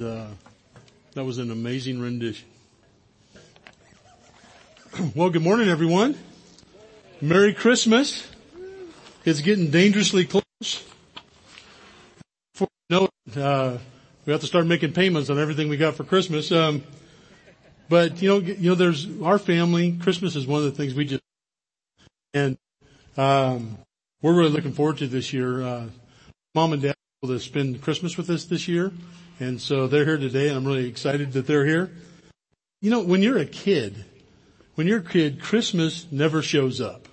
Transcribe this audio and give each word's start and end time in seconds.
Uh, 0.00 0.28
that 1.12 1.24
was 1.24 1.36
an 1.36 1.50
amazing 1.50 2.00
rendition. 2.00 2.48
well, 5.14 5.28
good 5.28 5.42
morning, 5.42 5.68
everyone. 5.68 6.16
Merry 7.20 7.52
Christmas. 7.52 8.26
It's 9.26 9.42
getting 9.42 9.70
dangerously 9.70 10.24
close. 10.24 10.42
Before 12.54 12.68
we 12.88 12.96
know 12.96 13.08
it, 13.26 13.36
uh, 13.36 13.76
we 14.24 14.32
have 14.32 14.40
to 14.40 14.46
start 14.46 14.66
making 14.66 14.94
payments 14.94 15.28
on 15.28 15.38
everything 15.38 15.68
we 15.68 15.76
got 15.76 15.96
for 15.96 16.04
Christmas. 16.04 16.50
Um, 16.50 16.82
but 17.90 18.22
you 18.22 18.28
know, 18.30 18.38
you 18.38 18.70
know, 18.70 18.74
there's 18.74 19.06
our 19.20 19.38
family. 19.38 19.98
Christmas 20.00 20.34
is 20.34 20.46
one 20.46 20.60
of 20.60 20.64
the 20.64 20.72
things 20.72 20.94
we 20.94 21.04
just 21.04 21.22
and 22.32 22.56
um, 23.18 23.76
we're 24.22 24.34
really 24.34 24.50
looking 24.50 24.72
forward 24.72 24.96
to 24.98 25.06
this 25.06 25.34
year. 25.34 25.62
Uh, 25.62 25.86
mom 26.54 26.72
and 26.72 26.80
dad 26.80 26.94
will 27.22 27.38
spend 27.38 27.82
Christmas 27.82 28.16
with 28.16 28.30
us 28.30 28.44
this 28.44 28.66
year, 28.66 28.92
and 29.40 29.60
so 29.60 29.86
they're 29.86 30.04
here 30.04 30.18
today, 30.18 30.48
and 30.48 30.56
I'm 30.56 30.64
really 30.66 30.86
excited 30.86 31.32
that 31.32 31.46
they're 31.46 31.64
here. 31.64 31.90
You 32.80 32.90
know, 32.90 33.00
when 33.00 33.22
you're 33.22 33.38
a 33.38 33.46
kid, 33.46 34.04
when 34.74 34.86
you're 34.86 35.00
a 35.00 35.02
kid, 35.02 35.40
Christmas 35.40 36.06
never 36.10 36.42
shows 36.42 36.80
up. 36.80 37.08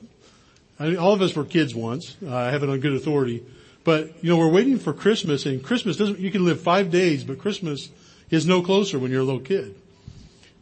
I 0.80 0.90
mean, 0.90 0.98
all 0.98 1.14
of 1.14 1.22
us 1.22 1.36
were 1.36 1.44
kids 1.44 1.74
once. 1.74 2.16
Uh, 2.24 2.36
I 2.36 2.52
have 2.52 2.64
it 2.64 2.70
on 2.70 2.80
good 2.80 2.94
authority. 2.94 3.44
But, 3.84 4.24
you 4.24 4.30
know, 4.30 4.38
we're 4.38 4.52
waiting 4.52 4.78
for 4.78 4.94
Christmas 4.94 5.46
and 5.46 5.64
Christmas 5.64 5.98
doesn't, 5.98 6.20
you 6.20 6.30
can 6.30 6.46
live 6.46 6.62
five 6.62 6.92
days, 6.92 7.24
but 7.24 7.40
Christmas 7.40 7.90
is 8.30 8.46
no 8.46 8.62
closer 8.62 9.00
when 9.00 9.12
you're 9.12 9.22
a 9.22 9.26
little 9.26 9.42
kid. 9.42 9.76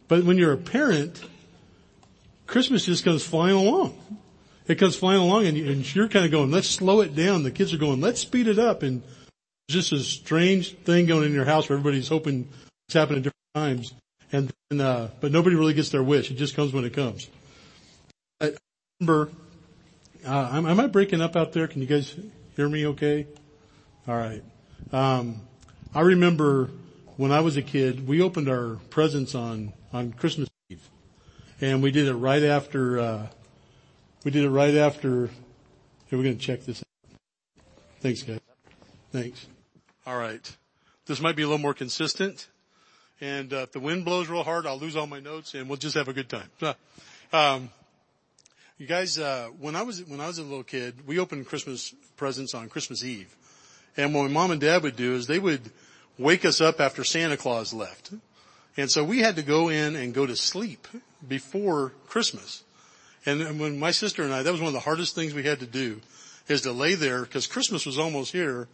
But 0.08 0.24
when 0.24 0.38
you're 0.38 0.52
a 0.52 0.56
parent, 0.56 1.20
Christmas 2.46 2.86
just 2.86 3.04
comes 3.04 3.24
flying 3.24 3.56
along. 3.56 3.98
It 4.68 4.76
comes 4.76 4.96
flying 4.96 5.20
along 5.20 5.46
and, 5.46 5.56
you, 5.56 5.70
and 5.70 5.94
you're 5.94 6.08
kind 6.08 6.24
of 6.24 6.30
going, 6.30 6.52
let's 6.52 6.68
slow 6.68 7.00
it 7.00 7.16
down. 7.16 7.42
The 7.42 7.50
kids 7.50 7.74
are 7.74 7.78
going, 7.78 8.00
let's 8.00 8.20
speed 8.20 8.46
it 8.46 8.60
up. 8.60 8.84
And 8.84 9.02
just 9.68 9.92
a 9.92 9.98
strange 10.00 10.76
thing 10.78 11.06
going 11.06 11.24
in 11.24 11.32
your 11.32 11.44
house 11.44 11.68
where 11.68 11.78
everybody's 11.78 12.08
hoping 12.08 12.48
it's 12.88 12.94
happening 12.94 13.18
at 13.18 13.24
different 13.24 13.54
times. 13.54 13.94
And 14.32 14.52
then, 14.70 14.80
uh, 14.80 15.10
but 15.20 15.32
nobody 15.32 15.56
really 15.56 15.74
gets 15.74 15.90
their 15.90 16.02
wish. 16.02 16.30
It 16.30 16.34
just 16.34 16.54
comes 16.54 16.72
when 16.72 16.84
it 16.84 16.92
comes. 16.92 17.28
I 18.40 18.52
remember, 19.00 19.30
uh, 20.26 20.50
am, 20.52 20.66
am 20.66 20.80
I 20.80 20.86
breaking 20.86 21.20
up 21.20 21.36
out 21.36 21.52
there? 21.52 21.66
Can 21.68 21.80
you 21.80 21.86
guys 21.86 22.14
hear 22.54 22.68
me 22.68 22.86
okay? 22.88 23.26
All 24.08 24.16
right. 24.16 24.42
Um, 24.92 25.40
I 25.94 26.00
remember 26.02 26.70
when 27.16 27.32
I 27.32 27.40
was 27.40 27.56
a 27.56 27.62
kid, 27.62 28.06
we 28.06 28.22
opened 28.22 28.48
our 28.48 28.76
presents 28.90 29.34
on, 29.34 29.72
on 29.92 30.12
Christmas 30.12 30.48
Eve. 30.68 30.88
And 31.60 31.82
we 31.82 31.90
did 31.90 32.06
it 32.06 32.14
right 32.14 32.42
after, 32.42 33.00
uh, 33.00 33.26
we 34.24 34.30
did 34.30 34.44
it 34.44 34.50
right 34.50 34.74
after, 34.74 35.26
here 36.06 36.18
we're 36.18 36.24
going 36.24 36.38
to 36.38 36.44
check 36.44 36.62
this 36.64 36.82
out. 36.82 37.62
Thanks 38.00 38.22
guys. 38.22 38.40
Thanks. 39.12 39.46
All 40.06 40.16
right. 40.16 40.56
This 41.06 41.20
might 41.20 41.34
be 41.34 41.42
a 41.42 41.46
little 41.46 41.58
more 41.58 41.74
consistent. 41.74 42.46
And 43.20 43.52
uh, 43.52 43.58
if 43.58 43.72
the 43.72 43.80
wind 43.80 44.04
blows 44.04 44.28
real 44.28 44.44
hard, 44.44 44.66
I'll 44.66 44.78
lose 44.78 44.94
all 44.94 45.06
my 45.06 45.20
notes 45.20 45.54
and 45.54 45.68
we'll 45.68 45.78
just 45.78 45.96
have 45.96 46.06
a 46.06 46.12
good 46.12 46.28
time. 46.28 46.48
Um, 47.32 47.70
you 48.78 48.86
guys, 48.86 49.18
uh, 49.18 49.48
when 49.58 49.74
I 49.74 49.82
was 49.82 50.04
when 50.04 50.20
I 50.20 50.26
was 50.26 50.38
a 50.38 50.42
little 50.42 50.62
kid, 50.62 51.06
we 51.06 51.18
opened 51.18 51.46
Christmas 51.46 51.94
presents 52.16 52.54
on 52.54 52.68
Christmas 52.68 53.02
Eve, 53.02 53.34
and 53.96 54.14
what 54.14 54.24
my 54.24 54.28
mom 54.28 54.50
and 54.50 54.60
dad 54.60 54.82
would 54.82 54.96
do 54.96 55.14
is 55.14 55.26
they 55.26 55.38
would 55.38 55.72
wake 56.18 56.44
us 56.44 56.60
up 56.60 56.78
after 56.78 57.02
Santa 57.02 57.38
Claus 57.38 57.72
left, 57.72 58.12
and 58.76 58.90
so 58.90 59.02
we 59.02 59.20
had 59.20 59.36
to 59.36 59.42
go 59.42 59.70
in 59.70 59.96
and 59.96 60.12
go 60.12 60.26
to 60.26 60.36
sleep 60.36 60.86
before 61.26 61.94
Christmas. 62.06 62.64
And 63.24 63.58
when 63.58 63.78
my 63.78 63.92
sister 63.92 64.22
and 64.22 64.32
I, 64.32 64.42
that 64.42 64.52
was 64.52 64.60
one 64.60 64.68
of 64.68 64.74
the 64.74 64.80
hardest 64.80 65.14
things 65.14 65.32
we 65.32 65.44
had 65.44 65.60
to 65.60 65.66
do, 65.66 66.02
is 66.46 66.60
to 66.60 66.72
lay 66.72 66.94
there 66.94 67.22
because 67.22 67.46
Christmas 67.46 67.86
was 67.86 67.98
almost 67.98 68.30
here, 68.30 68.68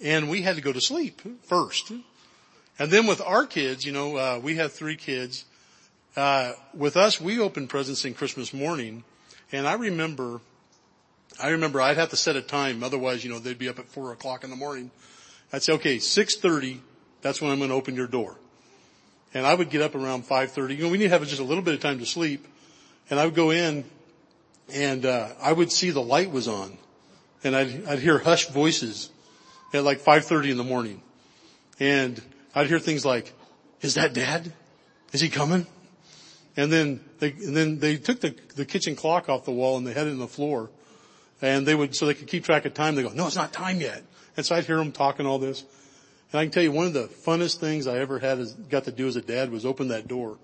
and 0.00 0.28
we 0.28 0.42
had 0.42 0.56
to 0.56 0.62
go 0.62 0.72
to 0.72 0.80
sleep 0.80 1.20
first. 1.42 1.90
And 2.78 2.90
then 2.90 3.06
with 3.06 3.20
our 3.20 3.46
kids, 3.46 3.84
you 3.84 3.92
know, 3.92 4.16
uh, 4.16 4.40
we 4.42 4.56
have 4.56 4.72
three 4.72 4.96
kids. 4.96 5.44
Uh, 6.16 6.52
with 6.74 6.96
us, 6.96 7.20
we 7.20 7.40
opened 7.40 7.68
presents 7.68 8.04
in 8.04 8.14
Christmas 8.14 8.52
morning, 8.52 9.04
and 9.52 9.66
I 9.66 9.74
remember, 9.74 10.40
I 11.42 11.50
remember 11.50 11.80
I'd 11.80 11.96
have 11.96 12.10
to 12.10 12.16
set 12.16 12.36
a 12.36 12.42
time, 12.42 12.82
otherwise, 12.82 13.24
you 13.24 13.30
know, 13.30 13.38
they'd 13.38 13.58
be 13.58 13.68
up 13.68 13.78
at 13.78 13.88
four 13.88 14.12
o'clock 14.12 14.44
in 14.44 14.50
the 14.50 14.56
morning. 14.56 14.90
I'd 15.52 15.62
say, 15.62 15.74
okay, 15.74 15.98
six 15.98 16.36
thirty, 16.36 16.80
that's 17.22 17.40
when 17.40 17.50
I'm 17.50 17.58
going 17.58 17.70
to 17.70 17.76
open 17.76 17.94
your 17.94 18.06
door. 18.06 18.36
And 19.34 19.46
I 19.46 19.54
would 19.54 19.70
get 19.70 19.82
up 19.82 19.94
around 19.94 20.24
five 20.24 20.52
thirty. 20.52 20.74
You 20.74 20.84
know, 20.84 20.88
we 20.88 20.98
need 20.98 21.04
to 21.04 21.10
have 21.10 21.26
just 21.26 21.40
a 21.40 21.44
little 21.44 21.62
bit 21.62 21.74
of 21.74 21.80
time 21.80 21.98
to 21.98 22.06
sleep, 22.06 22.46
and 23.10 23.20
I 23.20 23.24
would 23.24 23.34
go 23.34 23.50
in, 23.50 23.84
and 24.72 25.04
uh, 25.04 25.28
I 25.40 25.52
would 25.52 25.70
see 25.70 25.90
the 25.90 26.02
light 26.02 26.30
was 26.30 26.48
on, 26.48 26.78
and 27.44 27.54
I'd 27.54 27.86
I'd 27.86 27.98
hear 27.98 28.18
hushed 28.18 28.50
voices 28.50 29.10
at 29.72 29.84
like 29.84 30.00
5.30 30.00 30.50
in 30.50 30.56
the 30.56 30.64
morning. 30.64 31.02
And 31.80 32.20
I'd 32.54 32.66
hear 32.66 32.78
things 32.78 33.04
like, 33.04 33.32
is 33.80 33.94
that 33.94 34.12
dad? 34.12 34.52
Is 35.12 35.20
he 35.20 35.28
coming? 35.28 35.66
And 36.56 36.72
then 36.72 37.00
they, 37.18 37.30
and 37.32 37.56
then 37.56 37.78
they 37.78 37.96
took 37.96 38.20
the, 38.20 38.34
the 38.56 38.64
kitchen 38.64 38.96
clock 38.96 39.28
off 39.28 39.44
the 39.44 39.52
wall 39.52 39.76
and 39.76 39.86
they 39.86 39.92
had 39.92 40.06
it 40.06 40.10
on 40.10 40.18
the 40.18 40.26
floor. 40.26 40.70
And 41.40 41.64
they 41.66 41.74
would, 41.74 41.94
so 41.94 42.06
they 42.06 42.14
could 42.14 42.26
keep 42.26 42.44
track 42.44 42.64
of 42.64 42.74
time. 42.74 42.96
They 42.96 43.02
go, 43.02 43.10
no, 43.10 43.26
it's 43.26 43.36
not 43.36 43.52
time 43.52 43.80
yet. 43.80 44.02
And 44.36 44.44
so 44.44 44.56
I'd 44.56 44.64
hear 44.64 44.78
them 44.78 44.90
talking 44.90 45.24
all 45.24 45.38
this. 45.38 45.64
And 46.32 46.40
I 46.40 46.44
can 46.44 46.50
tell 46.50 46.62
you 46.62 46.72
one 46.72 46.86
of 46.86 46.92
the 46.92 47.06
funnest 47.06 47.58
things 47.58 47.86
I 47.86 47.98
ever 47.98 48.18
had 48.18 48.38
is, 48.38 48.52
got 48.52 48.84
to 48.84 48.92
do 48.92 49.06
as 49.06 49.16
a 49.16 49.22
dad 49.22 49.50
was 49.50 49.64
open 49.64 49.88
that 49.88 50.08
door 50.08 50.36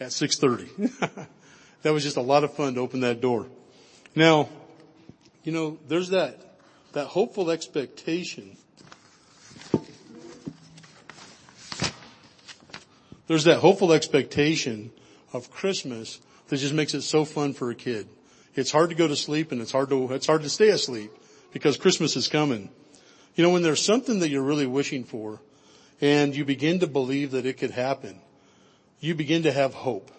at 0.00 0.08
6.30. 0.08 1.26
that 1.82 1.92
was 1.92 2.02
just 2.02 2.16
a 2.16 2.22
lot 2.22 2.44
of 2.44 2.54
fun 2.54 2.74
to 2.74 2.80
open 2.80 3.00
that 3.00 3.20
door. 3.20 3.46
Now, 4.14 4.48
you 5.44 5.52
know, 5.52 5.78
there's 5.86 6.10
that, 6.10 6.40
that 6.92 7.06
hopeful 7.06 7.50
expectation 7.50 8.56
There's 13.28 13.44
that 13.44 13.58
hopeful 13.58 13.92
expectation 13.92 14.90
of 15.32 15.50
Christmas 15.50 16.18
that 16.48 16.56
just 16.56 16.74
makes 16.74 16.94
it 16.94 17.02
so 17.02 17.24
fun 17.24 17.52
for 17.52 17.70
a 17.70 17.74
kid. 17.74 18.08
It's 18.54 18.72
hard 18.72 18.90
to 18.90 18.96
go 18.96 19.06
to 19.06 19.14
sleep 19.14 19.52
and 19.52 19.60
it's 19.60 19.70
hard 19.70 19.90
to, 19.90 20.12
it's 20.12 20.26
hard 20.26 20.42
to 20.42 20.48
stay 20.48 20.68
asleep 20.70 21.12
because 21.52 21.76
Christmas 21.76 22.16
is 22.16 22.26
coming. 22.26 22.70
You 23.36 23.44
know, 23.44 23.50
when 23.50 23.62
there's 23.62 23.84
something 23.84 24.18
that 24.20 24.30
you're 24.30 24.42
really 24.42 24.66
wishing 24.66 25.04
for 25.04 25.40
and 26.00 26.34
you 26.34 26.44
begin 26.44 26.80
to 26.80 26.86
believe 26.86 27.32
that 27.32 27.46
it 27.46 27.58
could 27.58 27.70
happen, 27.70 28.18
you 28.98 29.14
begin 29.14 29.42
to 29.42 29.52
have 29.52 29.74
hope. 29.74 30.10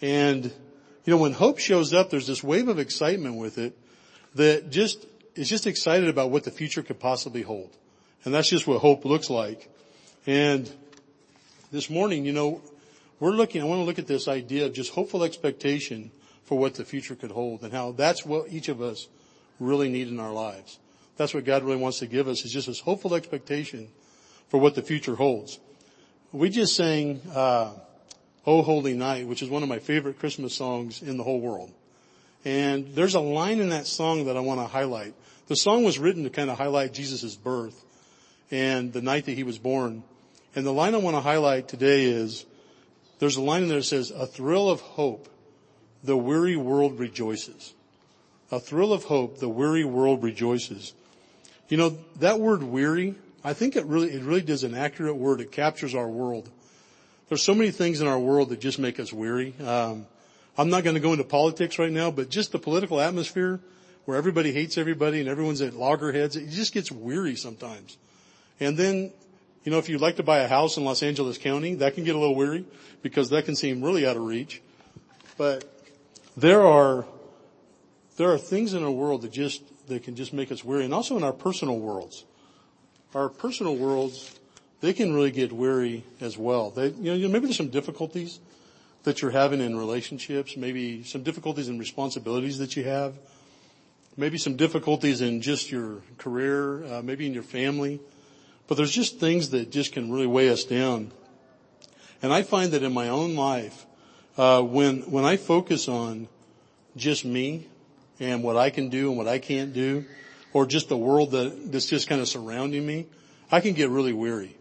And, 0.00 0.44
you 0.44 0.52
know, 1.06 1.18
when 1.18 1.32
hope 1.32 1.58
shows 1.58 1.92
up, 1.92 2.10
there's 2.10 2.26
this 2.26 2.42
wave 2.42 2.68
of 2.68 2.78
excitement 2.78 3.36
with 3.36 3.58
it 3.58 3.78
that 4.34 4.70
just, 4.70 5.06
is 5.34 5.48
just 5.48 5.66
excited 5.66 6.08
about 6.08 6.30
what 6.30 6.44
the 6.44 6.50
future 6.50 6.82
could 6.82 6.98
possibly 6.98 7.42
hold. 7.42 7.70
And 8.24 8.32
that's 8.32 8.48
just 8.48 8.66
what 8.66 8.80
hope 8.80 9.04
looks 9.04 9.28
like. 9.28 9.70
And 10.26 10.70
this 11.74 11.90
morning, 11.90 12.24
you 12.24 12.32
know, 12.32 12.62
we're 13.18 13.32
looking, 13.32 13.60
I 13.60 13.64
want 13.64 13.80
to 13.80 13.84
look 13.84 13.98
at 13.98 14.06
this 14.06 14.28
idea 14.28 14.66
of 14.66 14.74
just 14.74 14.92
hopeful 14.92 15.24
expectation 15.24 16.12
for 16.44 16.56
what 16.56 16.74
the 16.74 16.84
future 16.84 17.16
could 17.16 17.32
hold 17.32 17.62
and 17.62 17.72
how 17.72 17.90
that's 17.90 18.24
what 18.24 18.52
each 18.52 18.68
of 18.68 18.80
us 18.80 19.08
really 19.58 19.88
need 19.88 20.06
in 20.06 20.20
our 20.20 20.32
lives. 20.32 20.78
That's 21.16 21.34
what 21.34 21.44
God 21.44 21.64
really 21.64 21.78
wants 21.78 21.98
to 21.98 22.06
give 22.06 22.28
us 22.28 22.44
is 22.44 22.52
just 22.52 22.68
this 22.68 22.78
hopeful 22.78 23.16
expectation 23.16 23.88
for 24.48 24.60
what 24.60 24.76
the 24.76 24.82
future 24.82 25.16
holds. 25.16 25.58
We 26.30 26.48
just 26.48 26.76
sang, 26.76 27.20
uh, 27.34 27.72
Oh 28.46 28.62
Holy 28.62 28.94
Night, 28.94 29.26
which 29.26 29.42
is 29.42 29.50
one 29.50 29.64
of 29.64 29.68
my 29.68 29.80
favorite 29.80 30.20
Christmas 30.20 30.54
songs 30.54 31.02
in 31.02 31.16
the 31.16 31.24
whole 31.24 31.40
world. 31.40 31.72
And 32.44 32.94
there's 32.94 33.16
a 33.16 33.20
line 33.20 33.58
in 33.58 33.70
that 33.70 33.88
song 33.88 34.26
that 34.26 34.36
I 34.36 34.40
want 34.40 34.60
to 34.60 34.66
highlight. 34.66 35.14
The 35.48 35.56
song 35.56 35.82
was 35.82 35.98
written 35.98 36.22
to 36.22 36.30
kind 36.30 36.50
of 36.50 36.56
highlight 36.56 36.94
Jesus' 36.94 37.34
birth 37.34 37.84
and 38.52 38.92
the 38.92 39.02
night 39.02 39.24
that 39.24 39.32
he 39.32 39.42
was 39.42 39.58
born. 39.58 40.04
And 40.54 40.64
the 40.64 40.72
line 40.72 40.94
I 40.94 40.98
want 40.98 41.16
to 41.16 41.20
highlight 41.20 41.68
today 41.68 42.04
is, 42.04 42.46
there's 43.18 43.36
a 43.36 43.42
line 43.42 43.62
in 43.62 43.68
there 43.68 43.78
that 43.78 43.84
says, 43.84 44.10
a 44.10 44.26
thrill 44.26 44.70
of 44.70 44.80
hope, 44.80 45.28
the 46.02 46.16
weary 46.16 46.56
world 46.56 46.98
rejoices. 46.98 47.74
A 48.50 48.60
thrill 48.60 48.92
of 48.92 49.04
hope, 49.04 49.38
the 49.38 49.48
weary 49.48 49.84
world 49.84 50.22
rejoices. 50.22 50.92
You 51.68 51.76
know, 51.76 51.98
that 52.20 52.38
word 52.38 52.62
weary, 52.62 53.14
I 53.42 53.52
think 53.52 53.74
it 53.74 53.84
really, 53.86 54.12
it 54.12 54.22
really 54.22 54.42
does 54.42 54.64
an 54.64 54.74
accurate 54.74 55.16
word. 55.16 55.40
It 55.40 55.50
captures 55.50 55.94
our 55.94 56.08
world. 56.08 56.48
There's 57.28 57.42
so 57.42 57.54
many 57.54 57.70
things 57.70 58.00
in 58.00 58.06
our 58.06 58.18
world 58.18 58.50
that 58.50 58.60
just 58.60 58.78
make 58.78 59.00
us 59.00 59.12
weary. 59.12 59.54
Um, 59.64 60.06
I'm 60.56 60.70
not 60.70 60.84
going 60.84 60.94
to 60.94 61.00
go 61.00 61.12
into 61.12 61.24
politics 61.24 61.78
right 61.78 61.90
now, 61.90 62.10
but 62.10 62.28
just 62.28 62.52
the 62.52 62.58
political 62.58 63.00
atmosphere 63.00 63.60
where 64.04 64.16
everybody 64.16 64.52
hates 64.52 64.78
everybody 64.78 65.20
and 65.20 65.28
everyone's 65.28 65.62
at 65.62 65.74
loggerheads, 65.74 66.36
it 66.36 66.50
just 66.50 66.74
gets 66.74 66.92
weary 66.92 67.34
sometimes. 67.34 67.96
And 68.60 68.76
then 68.76 69.10
you 69.64 69.72
know, 69.72 69.78
if 69.78 69.88
you'd 69.88 70.02
like 70.02 70.16
to 70.16 70.22
buy 70.22 70.40
a 70.40 70.48
house 70.48 70.76
in 70.76 70.84
Los 70.84 71.02
Angeles 71.02 71.38
County, 71.38 71.74
that 71.76 71.94
can 71.94 72.04
get 72.04 72.14
a 72.14 72.18
little 72.18 72.34
weary 72.34 72.66
because 73.02 73.30
that 73.30 73.46
can 73.46 73.56
seem 73.56 73.82
really 73.82 74.06
out 74.06 74.16
of 74.16 74.22
reach. 74.22 74.60
But 75.38 75.64
there 76.36 76.62
are, 76.62 77.06
there 78.18 78.30
are 78.30 78.38
things 78.38 78.74
in 78.74 78.84
our 78.84 78.90
world 78.90 79.22
that 79.22 79.32
just, 79.32 79.62
that 79.88 80.04
can 80.04 80.16
just 80.16 80.34
make 80.34 80.52
us 80.52 80.62
weary 80.62 80.84
and 80.84 80.92
also 80.92 81.16
in 81.16 81.24
our 81.24 81.32
personal 81.32 81.78
worlds. 81.78 82.24
Our 83.14 83.30
personal 83.30 83.74
worlds, 83.74 84.38
they 84.82 84.92
can 84.92 85.14
really 85.14 85.30
get 85.30 85.50
weary 85.50 86.04
as 86.20 86.36
well. 86.36 86.70
They, 86.70 86.88
you 86.88 87.16
know, 87.16 87.28
maybe 87.28 87.46
there's 87.46 87.56
some 87.56 87.68
difficulties 87.68 88.40
that 89.04 89.22
you're 89.22 89.30
having 89.30 89.60
in 89.60 89.76
relationships, 89.76 90.58
maybe 90.58 91.04
some 91.04 91.22
difficulties 91.22 91.68
in 91.68 91.78
responsibilities 91.78 92.58
that 92.58 92.76
you 92.76 92.84
have, 92.84 93.14
maybe 94.16 94.36
some 94.36 94.56
difficulties 94.56 95.22
in 95.22 95.40
just 95.40 95.70
your 95.70 96.02
career, 96.18 96.84
uh, 96.84 97.02
maybe 97.02 97.26
in 97.26 97.32
your 97.32 97.42
family 97.42 98.00
But 98.66 98.76
there's 98.76 98.92
just 98.92 99.20
things 99.20 99.50
that 99.50 99.70
just 99.70 99.92
can 99.92 100.10
really 100.10 100.26
weigh 100.26 100.48
us 100.48 100.64
down. 100.64 101.12
And 102.22 102.32
I 102.32 102.42
find 102.42 102.72
that 102.72 102.82
in 102.82 102.92
my 102.92 103.08
own 103.08 103.36
life, 103.36 103.86
uh, 104.38 104.62
when, 104.62 105.02
when 105.02 105.24
I 105.24 105.36
focus 105.36 105.88
on 105.88 106.28
just 106.96 107.24
me 107.24 107.68
and 108.18 108.42
what 108.42 108.56
I 108.56 108.70
can 108.70 108.88
do 108.88 109.08
and 109.08 109.18
what 109.18 109.28
I 109.28 109.38
can't 109.38 109.72
do, 109.72 110.04
or 110.52 110.66
just 110.66 110.88
the 110.88 110.96
world 110.96 111.32
that, 111.32 111.72
that's 111.72 111.86
just 111.86 112.08
kind 112.08 112.20
of 112.20 112.28
surrounding 112.28 112.86
me, 112.86 113.06
I 113.50 113.60
can 113.60 113.74
get 113.74 113.90
really 113.90 114.12
weary. 114.12 114.56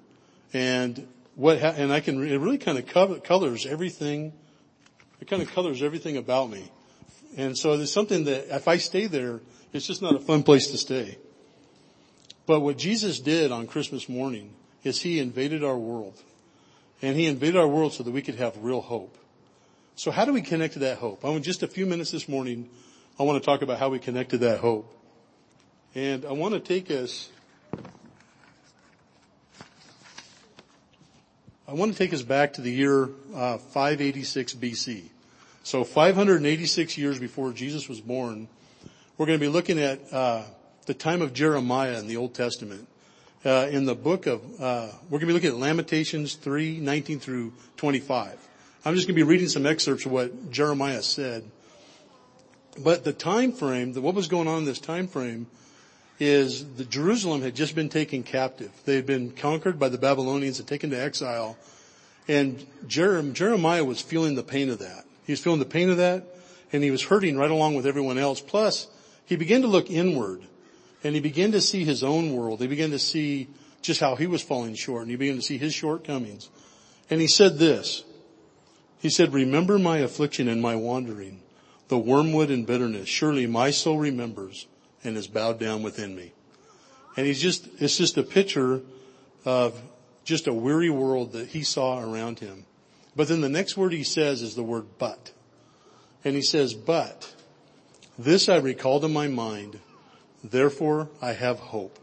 And 0.54 1.08
what, 1.36 1.62
ha- 1.62 1.74
and 1.78 1.94
I 1.94 2.00
can, 2.00 2.22
it 2.28 2.38
really 2.38 2.58
kind 2.58 2.78
of 2.78 3.24
colors 3.24 3.66
everything, 3.66 4.34
it 5.22 5.28
kind 5.28 5.42
of 5.42 5.54
colors 5.54 5.82
everything 5.82 6.18
about 6.18 6.50
me. 6.50 6.70
And 7.38 7.58
so 7.58 7.78
there's 7.78 7.94
something 7.94 8.26
that 8.26 8.54
if 8.54 8.68
I 8.68 8.78
stay 8.78 9.08
there, 9.08 9.42
it's 9.72 9.88
just 9.88 10.02
not 10.02 10.16
a 10.16 10.20
fun 10.20 10.44
place 10.44 10.68
to 10.72 10.78
stay. 10.78 11.18
But 12.46 12.60
what 12.60 12.78
Jesus 12.78 13.20
did 13.20 13.52
on 13.52 13.68
Christmas 13.68 14.10
morning 14.10 14.54
is 14.84 15.02
he 15.02 15.20
invaded 15.20 15.64
our 15.64 15.78
world. 15.78 16.22
And 17.02 17.16
he 17.16 17.26
invaded 17.26 17.58
our 17.58 17.68
world 17.68 17.94
so 17.94 18.04
that 18.04 18.12
we 18.12 18.22
could 18.22 18.36
have 18.36 18.58
real 18.58 18.82
hope. 18.82 19.18
So 19.96 20.12
how 20.12 20.26
do 20.26 20.34
we 20.34 20.42
connect 20.42 20.74
to 20.74 20.80
that 20.80 20.98
hope? 20.98 21.24
I 21.24 21.30
want 21.30 21.44
just 21.44 21.64
a 21.64 21.68
few 21.68 21.86
minutes 21.86 22.12
this 22.12 22.28
morning, 22.28 22.70
I 23.20 23.24
want 23.24 23.42
to 23.42 23.46
talk 23.46 23.62
about 23.62 23.78
how 23.78 23.90
we 23.90 24.00
connect 24.00 24.32
to 24.32 24.38
that 24.40 24.60
hope. 24.60 24.92
And 25.96 26.26
I 26.26 26.32
want 26.32 26.56
to 26.56 26.60
take 26.60 26.90
us, 26.90 27.30
I 31.68 31.74
want 31.74 31.92
to 31.92 31.98
take 31.98 32.14
us 32.14 32.24
back 32.24 32.54
to 32.54 32.62
the 32.62 32.72
year 32.72 33.10
uh, 33.36 33.58
586 33.58 34.56
BC. 34.56 35.04
So 35.62 35.84
586 35.84 36.98
years 36.98 37.20
before 37.20 37.54
Jesus 37.54 37.88
was 37.88 38.02
born, 38.02 38.48
we're 39.18 39.28
going 39.28 39.40
to 39.40 39.46
be 39.46 39.52
looking 39.52 39.80
at 39.80 40.12
uh, 40.12 40.44
the 40.86 40.94
time 40.94 41.22
of 41.22 41.34
Jeremiah 41.34 41.98
in 42.00 42.08
the 42.08 42.18
Old 42.18 42.34
Testament. 42.34 42.88
Uh, 43.46 43.68
in 43.70 43.86
the 43.86 43.96
book 43.96 44.26
of, 44.26 44.42
uh, 44.62 44.88
we're 45.10 45.20
going 45.20 45.22
to 45.22 45.26
be 45.28 45.34
looking 45.34 45.50
at 45.50 45.58
Lamentations 45.58 46.36
3, 46.36 46.80
19 46.80 47.20
through 47.20 47.54
25. 47.78 48.48
I'm 48.86 48.96
just 48.96 49.08
going 49.08 49.16
to 49.16 49.20
be 49.20 49.24
reading 49.24 49.50
some 49.50 49.66
excerpts 49.66 50.06
of 50.06 50.12
what 50.12 50.52
Jeremiah 50.52 51.02
said. 51.02 51.44
But 52.82 53.04
the 53.04 53.14
time 53.14 53.52
frame, 53.52 53.94
the, 53.94 54.02
what 54.02 54.16
was 54.16 54.28
going 54.28 54.48
on 54.48 54.60
in 54.60 54.66
this 54.66 54.80
time 54.80 55.08
frame 55.08 55.48
is 56.20 56.66
the 56.76 56.86
Jerusalem 56.86 57.42
had 57.42 57.56
just 57.56 57.76
been 57.76 57.90
taken 57.90 58.24
captive. 58.24 58.72
They 58.86 58.96
had 58.96 59.06
been 59.06 59.32
conquered 59.32 59.78
by 59.78 59.90
the 59.90 59.98
Babylonians 59.98 60.60
and 60.60 60.68
taken 60.68 60.90
to 60.92 61.00
exile. 61.00 61.58
And 62.28 62.66
Jeremiah 62.88 63.84
was 63.84 64.02
feeling 64.02 64.36
the 64.36 64.44
pain 64.44 64.70
of 64.70 64.80
that. 64.80 65.06
He 65.26 65.34
was 65.34 65.42
feeling 65.42 65.60
the 65.60 65.66
pain 65.66 65.90
of 65.90 65.98
that 65.98 66.26
and 66.74 66.84
he 66.84 66.92
was 66.92 67.04
hurting 67.04 67.38
right 67.38 67.52
along 67.52 67.76
with 67.76 67.86
everyone 67.86 68.18
else. 68.18 68.42
Plus, 68.42 68.88
he 69.26 69.36
began 69.36 69.62
to 69.62 69.68
look 69.68 69.90
inward 69.92 70.42
and 71.04 71.16
he 71.16 71.22
began 71.22 71.52
to 71.52 71.62
see 71.62 71.84
his 71.84 72.04
own 72.04 72.34
world. 72.34 72.62
He 72.62 72.68
began 72.68 72.92
to 72.92 73.00
see 73.00 73.50
just 73.82 74.00
how 74.00 74.16
he 74.16 74.28
was 74.28 74.42
falling 74.42 74.76
short 74.76 75.02
and 75.02 75.12
he 75.12 75.18
began 75.18 75.36
to 75.36 75.42
see 75.42 75.58
his 75.58 75.74
shortcomings. 75.74 76.50
And 77.10 77.20
he 77.20 77.28
said 77.28 77.60
this, 77.60 78.04
he 79.00 79.10
said, 79.10 79.34
remember 79.34 79.78
my 79.78 79.98
affliction 79.98 80.48
and 80.48 80.62
my 80.62 80.76
wandering, 80.76 81.42
the 81.90 81.98
wormwood 81.98 82.50
and 82.50 82.66
bitterness. 82.66 83.10
Surely 83.10 83.46
my 83.46 83.72
soul 83.72 83.98
remembers 83.98 84.68
and 85.04 85.18
is 85.18 85.28
bowed 85.28 85.60
down 85.60 85.84
within 85.84 86.16
me. 86.16 86.32
And 87.18 87.28
he's 87.28 87.42
just, 87.42 87.68
it's 87.80 87.98
just 87.98 88.18
a 88.18 88.24
picture 88.24 88.82
of 89.44 89.80
just 90.24 90.48
a 90.48 90.54
weary 90.54 90.90
world 90.90 91.34
that 91.34 91.50
he 91.50 91.64
saw 91.64 92.00
around 92.02 92.40
him. 92.40 92.66
But 93.16 93.28
then 93.28 93.42
the 93.42 93.50
next 93.50 93.76
word 93.76 93.92
he 93.92 94.04
says 94.04 94.42
is 94.42 94.56
the 94.56 94.64
word 94.64 94.86
but. 94.98 95.34
And 96.24 96.36
he 96.36 96.42
says, 96.42 96.74
but 96.74 97.36
this 98.18 98.48
I 98.48 98.58
recall 98.58 99.02
to 99.02 99.10
my 99.10 99.28
mind, 99.28 99.80
therefore 100.44 101.10
I 101.22 101.34
have 101.34 101.60
hope 101.60 102.00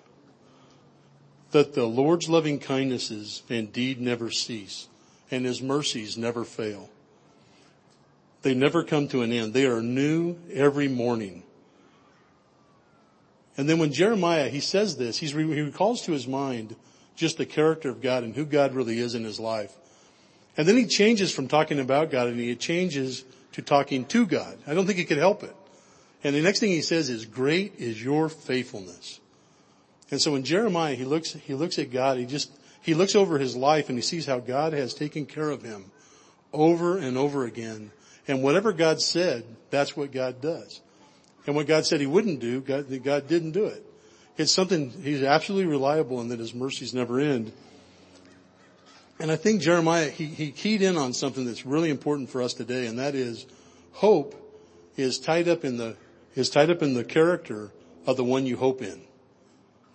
that 1.50 1.74
the 1.74 1.84
Lord's 1.84 2.28
loving 2.28 2.58
kindnesses 2.58 3.42
indeed 3.48 4.00
never 4.00 4.30
cease 4.30 4.88
and 5.30 5.44
his 5.44 5.62
mercies 5.62 6.16
never 6.16 6.44
fail. 6.44 6.88
They 8.42 8.54
never 8.54 8.82
come 8.82 9.08
to 9.08 9.22
an 9.22 9.32
end. 9.32 9.52
They 9.52 9.66
are 9.66 9.82
new 9.82 10.36
every 10.52 10.88
morning. 10.88 11.42
And 13.56 13.68
then 13.68 13.78
when 13.78 13.92
Jeremiah, 13.92 14.48
he 14.48 14.60
says 14.60 14.96
this, 14.96 15.18
he 15.18 15.32
recalls 15.34 16.02
to 16.02 16.12
his 16.12 16.26
mind 16.26 16.76
just 17.16 17.36
the 17.36 17.46
character 17.46 17.90
of 17.90 18.00
God 18.00 18.24
and 18.24 18.34
who 18.34 18.46
God 18.46 18.74
really 18.74 18.98
is 18.98 19.14
in 19.14 19.24
his 19.24 19.38
life. 19.38 19.76
And 20.56 20.66
then 20.66 20.76
he 20.76 20.86
changes 20.86 21.32
from 21.32 21.48
talking 21.48 21.78
about 21.78 22.10
God 22.10 22.28
and 22.28 22.40
he 22.40 22.54
changes 22.56 23.24
to 23.52 23.62
talking 23.62 24.06
to 24.06 24.26
God. 24.26 24.56
I 24.66 24.74
don't 24.74 24.86
think 24.86 24.98
he 24.98 25.04
could 25.04 25.18
help 25.18 25.42
it. 25.42 25.54
And 26.22 26.34
the 26.34 26.42
next 26.42 26.60
thing 26.60 26.70
he 26.70 26.82
says 26.82 27.08
is, 27.08 27.24
great 27.24 27.74
is 27.78 28.02
your 28.02 28.28
faithfulness. 28.28 29.20
And 30.10 30.20
so 30.20 30.34
in 30.34 30.44
Jeremiah, 30.44 30.94
he 30.94 31.04
looks, 31.04 31.32
he 31.32 31.54
looks 31.54 31.78
at 31.78 31.90
God, 31.90 32.18
he 32.18 32.26
just, 32.26 32.50
he 32.82 32.94
looks 32.94 33.14
over 33.14 33.38
his 33.38 33.56
life 33.56 33.88
and 33.88 33.96
he 33.96 34.02
sees 34.02 34.26
how 34.26 34.38
God 34.38 34.72
has 34.72 34.92
taken 34.92 35.24
care 35.24 35.50
of 35.50 35.62
him 35.62 35.90
over 36.52 36.98
and 36.98 37.16
over 37.16 37.44
again. 37.44 37.92
And 38.28 38.42
whatever 38.42 38.72
God 38.72 39.00
said, 39.00 39.44
that's 39.70 39.96
what 39.96 40.12
God 40.12 40.40
does. 40.40 40.80
And 41.46 41.56
what 41.56 41.66
God 41.66 41.86
said 41.86 42.00
he 42.00 42.06
wouldn't 42.06 42.40
do, 42.40 42.60
God, 42.60 42.86
God 43.02 43.28
didn't 43.28 43.52
do 43.52 43.66
it. 43.66 43.84
It's 44.36 44.52
something, 44.52 44.90
he's 44.90 45.22
absolutely 45.22 45.70
reliable 45.70 46.20
and 46.20 46.30
that 46.30 46.38
his 46.38 46.54
mercies 46.54 46.94
never 46.94 47.18
end. 47.18 47.52
And 49.18 49.30
I 49.30 49.36
think 49.36 49.60
Jeremiah, 49.60 50.08
he, 50.08 50.26
he 50.26 50.50
keyed 50.50 50.80
in 50.80 50.96
on 50.96 51.12
something 51.12 51.44
that's 51.44 51.66
really 51.66 51.90
important 51.90 52.30
for 52.30 52.40
us 52.40 52.54
today, 52.54 52.86
and 52.86 52.98
that 52.98 53.14
is 53.14 53.44
hope 53.92 54.34
is 54.96 55.18
tied 55.18 55.46
up 55.46 55.64
in 55.64 55.76
the, 55.76 55.96
is 56.34 56.50
tied 56.50 56.70
up 56.70 56.82
in 56.82 56.94
the 56.94 57.04
character 57.04 57.72
of 58.06 58.16
the 58.16 58.24
one 58.24 58.46
you 58.46 58.56
hope 58.56 58.82
in. 58.82 59.02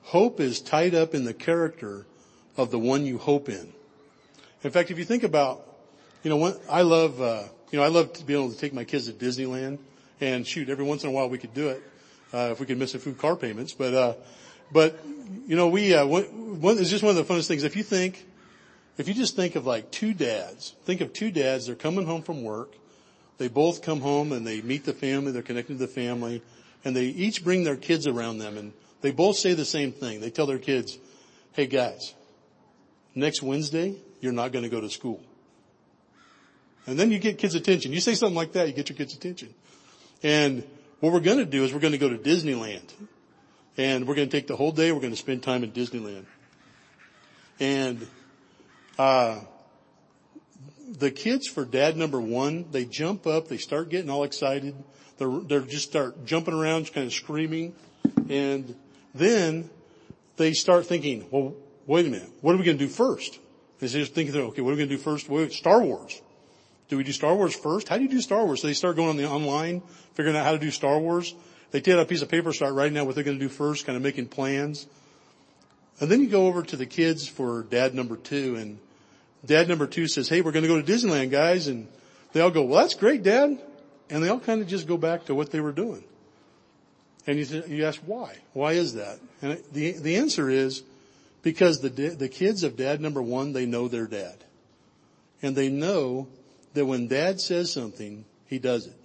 Hope 0.03 0.39
is 0.39 0.61
tied 0.61 0.93
up 0.93 1.15
in 1.15 1.25
the 1.25 1.33
character 1.33 2.05
of 2.57 2.71
the 2.71 2.79
one 2.79 3.05
you 3.05 3.17
hope 3.17 3.49
in. 3.49 3.73
In 4.63 4.71
fact, 4.71 4.91
if 4.91 4.97
you 4.97 5.05
think 5.05 5.23
about, 5.23 5.67
you 6.23 6.29
know, 6.29 6.37
when, 6.37 6.55
I 6.69 6.81
love, 6.81 7.21
uh, 7.21 7.43
you 7.71 7.79
know, 7.79 7.85
I 7.85 7.89
love 7.89 8.13
to 8.13 8.25
be 8.25 8.33
able 8.33 8.51
to 8.51 8.57
take 8.57 8.73
my 8.73 8.83
kids 8.83 9.07
to 9.07 9.13
Disneyland 9.13 9.79
and 10.21 10.45
shoot 10.45 10.69
every 10.69 10.85
once 10.85 11.03
in 11.03 11.09
a 11.09 11.11
while 11.11 11.29
we 11.29 11.37
could 11.37 11.53
do 11.53 11.69
it, 11.69 11.83
uh, 12.33 12.49
if 12.51 12.59
we 12.59 12.65
could 12.65 12.77
miss 12.77 12.95
a 12.95 12.99
few 12.99 13.13
car 13.13 13.35
payments, 13.35 13.73
but, 13.73 13.93
uh, 13.93 14.13
but, 14.71 14.99
you 15.47 15.55
know, 15.55 15.67
we, 15.67 15.93
uh, 15.93 16.05
one, 16.05 16.77
it's 16.77 16.89
just 16.89 17.03
one 17.03 17.15
of 17.15 17.27
the 17.27 17.33
funnest 17.33 17.47
things. 17.47 17.63
If 17.63 17.75
you 17.75 17.83
think, 17.83 18.25
if 18.97 19.07
you 19.07 19.13
just 19.13 19.35
think 19.35 19.55
of 19.55 19.65
like 19.65 19.91
two 19.91 20.13
dads, 20.13 20.73
think 20.85 21.01
of 21.01 21.13
two 21.13 21.31
dads, 21.31 21.67
they're 21.67 21.75
coming 21.75 22.05
home 22.05 22.21
from 22.21 22.43
work. 22.43 22.73
They 23.37 23.47
both 23.47 23.81
come 23.81 24.01
home 24.01 24.31
and 24.31 24.45
they 24.45 24.61
meet 24.61 24.85
the 24.85 24.93
family, 24.93 25.31
they're 25.31 25.41
connected 25.41 25.73
to 25.73 25.79
the 25.79 25.87
family, 25.87 26.41
and 26.83 26.95
they 26.95 27.05
each 27.05 27.43
bring 27.43 27.63
their 27.63 27.75
kids 27.75 28.07
around 28.07 28.37
them 28.37 28.57
and 28.57 28.73
they 29.01 29.11
both 29.11 29.37
say 29.37 29.53
the 29.53 29.65
same 29.65 29.91
thing. 29.91 30.19
They 30.19 30.31
tell 30.31 30.45
their 30.45 30.57
kids, 30.57 30.97
hey 31.51 31.67
guys, 31.67 32.13
next 33.13 33.43
Wednesday, 33.43 33.95
you're 34.19 34.33
not 34.33 34.51
going 34.51 34.63
to 34.63 34.69
go 34.69 34.81
to 34.81 34.89
school. 34.89 35.21
And 36.87 36.97
then 36.97 37.11
you 37.11 37.19
get 37.19 37.37
kids' 37.37 37.56
attention. 37.56 37.94
You 37.94 37.99
say 37.99 38.15
something 38.15 38.35
like 38.35 38.54
that, 38.54 38.68
you 38.68 38.73
get 38.73 38.89
your 38.89 38.97
kids' 38.97 39.15
attention. 39.15 39.54
And 40.23 40.63
what 41.01 41.13
we're 41.13 41.19
going 41.19 41.39
to 41.39 41.45
do 41.45 41.63
is 41.63 41.73
we're 41.73 41.80
going 41.80 41.92
to 41.92 41.97
go 41.97 42.09
to 42.09 42.18
Disneyland. 42.18 42.92
And 43.77 44.07
we're 44.07 44.15
going 44.15 44.30
to 44.30 44.35
take 44.35 44.47
the 44.47 44.56
whole 44.56 44.71
day, 44.71 44.92
we're 44.92 45.01
going 45.01 45.13
to 45.13 45.19
spend 45.19 45.44
time 45.44 45.63
in 45.63 45.71
Disneyland. 45.71 46.25
And 47.59 48.07
uh, 48.97 49.39
the 50.87 51.11
kids 51.11 51.47
for 51.47 51.65
dad 51.65 51.97
number 51.97 52.21
one, 52.21 52.65
they 52.71 52.85
jump 52.85 53.27
up, 53.27 53.47
they 53.47 53.57
start 53.57 53.89
getting 53.89 54.09
all 54.09 54.23
excited. 54.23 54.75
They're, 55.18 55.39
they're 55.39 55.61
just 55.61 55.89
start 55.89 56.25
jumping 56.25 56.54
around, 56.54 56.83
just 56.83 56.94
kind 56.94 57.07
of 57.07 57.13
screaming. 57.13 57.73
And 58.30 58.75
then 59.13 59.69
they 60.37 60.54
start 60.54 60.85
thinking, 60.85 61.25
well, 61.31 61.56
wait 61.87 62.06
a 62.06 62.09
minute, 62.09 62.30
what 62.42 62.54
are 62.54 62.57
we 62.57 62.63
going 62.63 62.77
to 62.77 62.85
do 62.85 62.92
first? 62.92 63.39
They 63.80 63.87
just 63.87 64.13
thinking, 64.13 64.35
okay, 64.35 64.61
what 64.61 64.69
are 64.69 64.73
we 64.73 64.77
going 64.77 64.89
to 64.89 64.95
do 64.95 65.01
first? 65.01 65.30
Wait, 65.30 65.51
Star 65.54 65.81
Wars. 65.81 66.21
Do 66.87 66.97
we 66.97 67.04
do 67.04 67.11
Star 67.11 67.35
Wars 67.35 67.56
first? 67.56 67.87
How 67.87 67.97
do 67.97 68.04
you 68.04 68.09
do 68.09 68.21
Star 68.21 68.45
Wars? 68.45 68.61
So 68.61 68.68
they 68.68 68.73
start 68.73 68.95
going 68.95 69.09
on 69.09 69.18
the 69.18 69.27
online, 69.27 69.81
figuring 70.13 70.37
out 70.37 70.45
how 70.45 70.51
to 70.51 70.59
do 70.59 70.71
Star 70.71 70.99
Wars. 70.99 71.33
They 71.71 71.81
take 71.81 71.95
out 71.95 72.01
a 72.01 72.06
piece 72.06 72.21
of 72.21 72.30
paper, 72.30 72.54
start 72.54 72.73
writing 72.73 72.97
out 72.97 73.06
what 73.06 73.15
they're 73.15 73.23
going 73.23 73.39
to 73.39 73.44
do 73.44 73.49
first, 73.49 73.85
kind 73.85 73.95
of 73.95 74.04
making 74.04 74.27
plans. 74.27 74.87
And 75.99 76.09
then 76.09 76.21
you 76.21 76.27
go 76.27 76.47
over 76.47 76.61
to 76.61 76.75
the 76.77 76.85
kids 76.85 77.27
for 77.27 77.63
dad 77.63 77.95
number 77.95 78.15
two 78.18 78.56
and 78.56 78.80
dad 79.45 79.68
number 79.68 79.87
two 79.87 80.07
says, 80.07 80.30
hey, 80.30 80.42
we're 80.42 80.52
going 80.52 80.64
to 80.64 80.69
go 80.69 80.81
to 80.81 80.92
Disneyland 80.92 81.31
guys. 81.31 81.68
And 81.68 81.87
they 82.33 82.42
all 82.42 82.52
go, 82.52 82.64
well, 82.64 82.81
that's 82.81 82.95
great, 82.95 83.23
dad. 83.23 83.59
And 84.09 84.23
they 84.23 84.30
all 84.30 84.40
kind 84.40 84.61
of 84.61 84.68
just 84.68 84.87
go 84.87 84.97
back 84.97 85.25
to 85.25 85.35
what 85.35 85.52
they 85.52 85.59
were 85.59 85.71
doing. 85.71 86.04
And 87.28 87.40
you, 87.40 87.64
you 87.68 87.85
ask 87.85 87.99
why? 88.06 88.35
Why 88.54 88.73
is 88.73 88.94
that? 88.94 89.19
And 89.42 89.61
the, 89.71 89.94
the 89.94 90.18
answer 90.18 90.49
is 90.49 90.83
because 91.42 91.80
the, 91.80 91.90
the 91.90 92.30
kids 92.30 92.64
of 92.64 92.78
dad 92.78 93.02
number 93.02 93.21
one, 93.21 93.54
they 93.54 93.66
know 93.66 93.87
their 93.87 94.07
dad. 94.07 94.35
And 95.42 95.56
they 95.56 95.69
know 95.69 96.28
that 96.73 96.85
when 96.85 97.07
dad 97.07 97.40
says 97.40 97.71
something, 97.71 98.25
he 98.47 98.59
does 98.59 98.85
it. 98.87 98.95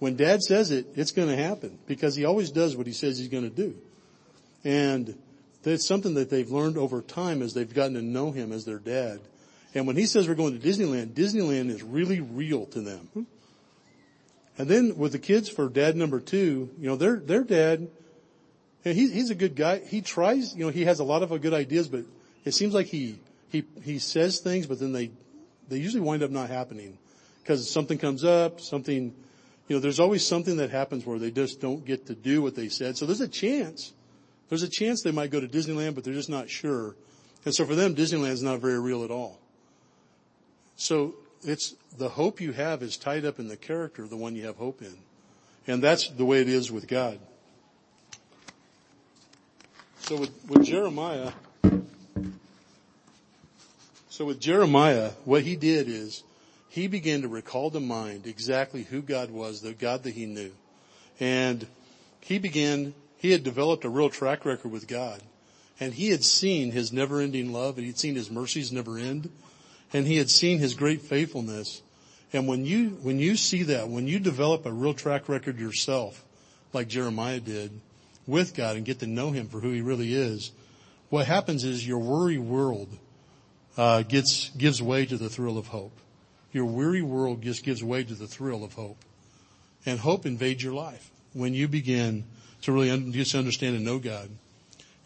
When 0.00 0.16
dad 0.16 0.42
says 0.42 0.70
it, 0.70 0.86
it's 0.96 1.12
going 1.12 1.28
to 1.28 1.36
happen 1.36 1.78
because 1.86 2.16
he 2.16 2.24
always 2.24 2.50
does 2.50 2.76
what 2.76 2.86
he 2.86 2.92
says 2.92 3.18
he's 3.18 3.28
going 3.28 3.48
to 3.48 3.54
do. 3.54 3.76
And 4.64 5.16
that's 5.62 5.86
something 5.86 6.14
that 6.14 6.30
they've 6.30 6.50
learned 6.50 6.78
over 6.78 7.02
time 7.02 7.42
as 7.42 7.52
they've 7.52 7.72
gotten 7.72 7.94
to 7.94 8.02
know 8.02 8.30
him 8.30 8.50
as 8.50 8.64
their 8.64 8.78
dad. 8.78 9.20
And 9.74 9.86
when 9.86 9.96
he 9.96 10.06
says 10.06 10.28
we're 10.28 10.34
going 10.34 10.58
to 10.58 10.68
Disneyland, 10.68 11.14
Disneyland 11.14 11.70
is 11.70 11.82
really 11.82 12.20
real 12.20 12.66
to 12.66 12.80
them. 12.80 13.08
Hmm. 13.14 13.22
And 14.58 14.68
then 14.68 14.96
with 14.96 15.12
the 15.12 15.18
kids 15.18 15.48
for 15.48 15.68
dad 15.68 15.96
number 15.96 16.20
two, 16.20 16.70
you 16.78 16.88
know, 16.88 16.96
their, 16.96 17.16
their 17.16 17.44
dad, 17.44 17.88
And 18.84 18.96
he, 18.96 19.10
he's 19.10 19.30
a 19.30 19.34
good 19.34 19.54
guy. 19.56 19.78
He 19.78 20.00
tries, 20.00 20.54
you 20.54 20.64
know, 20.64 20.70
he 20.70 20.84
has 20.84 21.00
a 21.00 21.04
lot 21.04 21.22
of 21.22 21.28
good 21.40 21.54
ideas, 21.54 21.88
but 21.88 22.04
it 22.44 22.52
seems 22.52 22.74
like 22.74 22.86
he, 22.86 23.18
he, 23.50 23.64
he 23.82 23.98
says 23.98 24.40
things, 24.40 24.66
but 24.66 24.80
then 24.80 24.92
they, 24.92 25.10
they 25.68 25.78
usually 25.78 26.00
wind 26.00 26.22
up 26.22 26.30
not 26.30 26.48
happening 26.48 26.98
because 27.42 27.70
something 27.70 27.98
comes 27.98 28.24
up, 28.24 28.60
something, 28.60 29.14
you 29.68 29.76
know, 29.76 29.80
there's 29.80 30.00
always 30.00 30.26
something 30.26 30.56
that 30.56 30.70
happens 30.70 31.04
where 31.04 31.18
they 31.18 31.30
just 31.30 31.60
don't 31.60 31.84
get 31.84 32.06
to 32.06 32.14
do 32.14 32.42
what 32.42 32.54
they 32.54 32.68
said. 32.68 32.96
So 32.96 33.06
there's 33.06 33.20
a 33.20 33.28
chance, 33.28 33.92
there's 34.48 34.62
a 34.62 34.68
chance 34.68 35.02
they 35.02 35.12
might 35.12 35.30
go 35.30 35.40
to 35.40 35.48
Disneyland, 35.48 35.94
but 35.94 36.04
they're 36.04 36.14
just 36.14 36.30
not 36.30 36.48
sure. 36.48 36.96
And 37.44 37.54
so 37.54 37.64
for 37.64 37.74
them, 37.74 37.94
Disneyland 37.94 38.32
is 38.32 38.42
not 38.42 38.60
very 38.60 38.80
real 38.80 39.04
at 39.04 39.10
all. 39.10 39.38
So 40.80 41.14
it's 41.42 41.74
the 41.98 42.08
hope 42.08 42.40
you 42.40 42.52
have 42.52 42.82
is 42.82 42.96
tied 42.96 43.26
up 43.26 43.38
in 43.38 43.48
the 43.48 43.56
character 43.58 44.02
of 44.02 44.08
the 44.08 44.16
one 44.16 44.34
you 44.34 44.46
have 44.46 44.56
hope 44.56 44.80
in. 44.80 44.96
And 45.66 45.82
that's 45.82 46.08
the 46.08 46.24
way 46.24 46.40
it 46.40 46.48
is 46.48 46.72
with 46.72 46.88
God. 46.88 47.18
So 49.98 50.16
with, 50.16 50.30
with 50.48 50.64
Jeremiah, 50.64 51.32
so 54.08 54.24
with 54.24 54.40
Jeremiah, 54.40 55.10
what 55.26 55.42
he 55.42 55.54
did 55.54 55.86
is 55.86 56.22
he 56.70 56.86
began 56.86 57.20
to 57.22 57.28
recall 57.28 57.70
to 57.72 57.80
mind 57.80 58.26
exactly 58.26 58.84
who 58.84 59.02
God 59.02 59.30
was, 59.30 59.60
the 59.60 59.74
God 59.74 60.04
that 60.04 60.14
he 60.14 60.24
knew. 60.24 60.50
And 61.20 61.66
he 62.20 62.38
began, 62.38 62.94
he 63.18 63.32
had 63.32 63.44
developed 63.44 63.84
a 63.84 63.90
real 63.90 64.08
track 64.08 64.46
record 64.46 64.72
with 64.72 64.88
God. 64.88 65.20
And 65.78 65.92
he 65.92 66.08
had 66.08 66.24
seen 66.24 66.72
his 66.72 66.90
never 66.90 67.20
ending 67.20 67.52
love 67.52 67.76
and 67.76 67.86
he'd 67.86 67.98
seen 67.98 68.14
his 68.14 68.30
mercies 68.30 68.72
never 68.72 68.96
end. 68.96 69.30
And 69.92 70.06
he 70.06 70.16
had 70.16 70.30
seen 70.30 70.58
his 70.58 70.74
great 70.74 71.02
faithfulness. 71.02 71.82
And 72.32 72.46
when 72.46 72.64
you, 72.64 72.90
when 73.02 73.18
you 73.18 73.36
see 73.36 73.64
that, 73.64 73.88
when 73.88 74.06
you 74.06 74.20
develop 74.20 74.66
a 74.66 74.72
real 74.72 74.94
track 74.94 75.28
record 75.28 75.58
yourself, 75.58 76.24
like 76.72 76.88
Jeremiah 76.88 77.40
did, 77.40 77.72
with 78.26 78.54
God 78.54 78.76
and 78.76 78.84
get 78.84 79.00
to 79.00 79.06
know 79.06 79.32
him 79.32 79.48
for 79.48 79.60
who 79.60 79.72
he 79.72 79.80
really 79.80 80.14
is, 80.14 80.52
what 81.08 81.26
happens 81.26 81.64
is 81.64 81.86
your 81.86 81.98
worry 81.98 82.38
world, 82.38 82.88
uh, 83.76 84.02
gets, 84.02 84.50
gives 84.50 84.80
way 84.80 85.04
to 85.06 85.16
the 85.16 85.28
thrill 85.28 85.58
of 85.58 85.66
hope. 85.66 85.92
Your 86.52 86.66
weary 86.66 87.02
world 87.02 87.42
just 87.42 87.64
gives 87.64 87.82
way 87.82 88.04
to 88.04 88.14
the 88.14 88.26
thrill 88.26 88.64
of 88.64 88.74
hope. 88.74 88.98
And 89.86 89.98
hope 89.98 90.26
invades 90.26 90.62
your 90.62 90.74
life 90.74 91.10
when 91.32 91.54
you 91.54 91.68
begin 91.68 92.24
to 92.62 92.72
really 92.72 93.12
just 93.12 93.34
understand 93.34 93.76
and 93.76 93.84
know 93.84 93.98
God. 93.98 94.28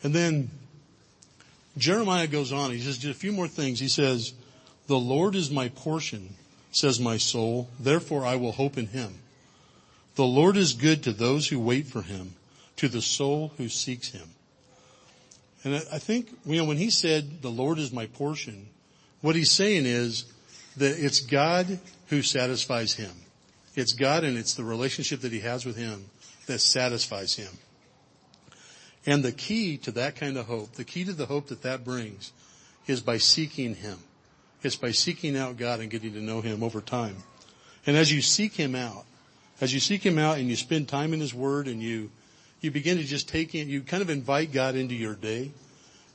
And 0.02 0.14
then 0.14 0.50
Jeremiah 1.78 2.26
goes 2.26 2.52
on. 2.52 2.70
He 2.70 2.80
says 2.80 2.98
just 2.98 3.16
a 3.16 3.18
few 3.18 3.32
more 3.32 3.48
things. 3.48 3.78
He 3.78 3.88
says, 3.88 4.32
the 4.86 4.98
Lord 4.98 5.34
is 5.34 5.50
my 5.50 5.68
portion, 5.68 6.34
says 6.70 7.00
my 7.00 7.16
soul. 7.16 7.68
Therefore 7.80 8.24
I 8.26 8.36
will 8.36 8.52
hope 8.52 8.76
in 8.76 8.88
him. 8.88 9.14
The 10.16 10.24
Lord 10.24 10.56
is 10.56 10.74
good 10.74 11.02
to 11.04 11.12
those 11.12 11.48
who 11.48 11.58
wait 11.58 11.86
for 11.86 12.02
him, 12.02 12.34
to 12.76 12.88
the 12.88 13.02
soul 13.02 13.52
who 13.56 13.68
seeks 13.68 14.08
him. 14.08 14.28
And 15.64 15.74
I 15.74 15.98
think, 15.98 16.28
you 16.44 16.56
know, 16.56 16.66
when 16.66 16.76
he 16.76 16.90
said, 16.90 17.40
the 17.40 17.50
Lord 17.50 17.78
is 17.78 17.92
my 17.92 18.06
portion, 18.06 18.68
what 19.22 19.34
he's 19.34 19.50
saying 19.50 19.86
is, 19.86 20.26
that 20.76 20.96
it's 20.98 21.20
God 21.20 21.78
who 22.08 22.20
satisfies 22.22 22.94
him. 22.94 23.12
It's 23.74 23.92
God 23.92 24.24
and 24.24 24.36
it's 24.36 24.54
the 24.54 24.64
relationship 24.64 25.20
that 25.20 25.32
he 25.32 25.40
has 25.40 25.64
with 25.64 25.76
him 25.76 26.04
that 26.46 26.60
satisfies 26.60 27.34
him. 27.34 27.50
And 29.06 29.22
the 29.22 29.32
key 29.32 29.78
to 29.78 29.92
that 29.92 30.16
kind 30.16 30.36
of 30.36 30.46
hope, 30.46 30.72
the 30.72 30.84
key 30.84 31.04
to 31.04 31.12
the 31.12 31.26
hope 31.26 31.48
that 31.48 31.62
that 31.62 31.84
brings 31.84 32.32
is 32.86 33.00
by 33.00 33.18
seeking 33.18 33.74
him. 33.74 33.98
It's 34.64 34.76
by 34.76 34.92
seeking 34.92 35.37
out 35.37 35.56
God 35.56 35.80
and 35.80 35.90
getting 35.90 36.14
to 36.14 36.21
know 36.21 36.40
him 36.40 36.62
over 36.62 36.80
time. 36.80 37.16
And 37.87 37.97
as 37.97 38.12
you 38.12 38.23
seek 38.23 38.54
him 38.54 38.75
out, 38.75 39.04
as 39.61 39.75
you 39.75 39.80
seek 39.80 40.04
him 40.04 40.18
out 40.18 40.38
and 40.38 40.49
you 40.49 40.56
spend 40.56 40.88
time 40.88 41.12
in 41.12 41.21
his 41.21 41.35
word 41.35 41.68
and 41.68 41.83
you, 41.83 42.11
you 42.61 42.71
begin 42.71 42.97
to 42.97 43.04
just 43.04 43.28
take 43.28 43.54
in, 43.54 43.68
you 43.68 43.83
kind 43.83 44.02
of 44.02 44.11
invite 44.11 44.52
God 44.52 44.75
into 44.75 44.94
your 44.94 45.14
day 45.14 45.52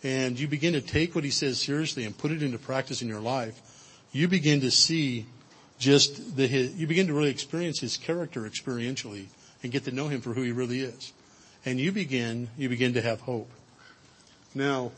and 0.03 0.39
you 0.39 0.47
begin 0.47 0.73
to 0.73 0.81
take 0.81 1.13
what 1.13 1.23
he 1.23 1.29
says 1.29 1.61
seriously 1.61 2.05
and 2.05 2.17
put 2.17 2.31
it 2.31 2.41
into 2.41 2.57
practice 2.57 3.01
in 3.01 3.07
your 3.07 3.21
life 3.21 3.61
you 4.11 4.27
begin 4.27 4.61
to 4.61 4.71
see 4.71 5.25
just 5.77 6.35
the, 6.35 6.47
you 6.47 6.87
begin 6.87 7.07
to 7.07 7.13
really 7.13 7.29
experience 7.29 7.79
his 7.79 7.97
character 7.97 8.41
experientially 8.41 9.25
and 9.63 9.71
get 9.71 9.85
to 9.85 9.91
know 9.91 10.07
him 10.07 10.21
for 10.21 10.33
who 10.33 10.41
he 10.41 10.51
really 10.51 10.81
is. 10.81 11.13
And 11.65 11.79
you 11.79 11.91
begin, 11.91 12.49
you 12.57 12.69
begin 12.69 12.93
to 12.93 13.01
have 13.01 13.21
hope. 13.21 13.49
Now, 14.55 14.91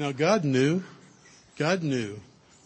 now 0.00 0.12
God 0.12 0.44
knew, 0.44 0.82
God 1.58 1.82
knew 1.82 2.18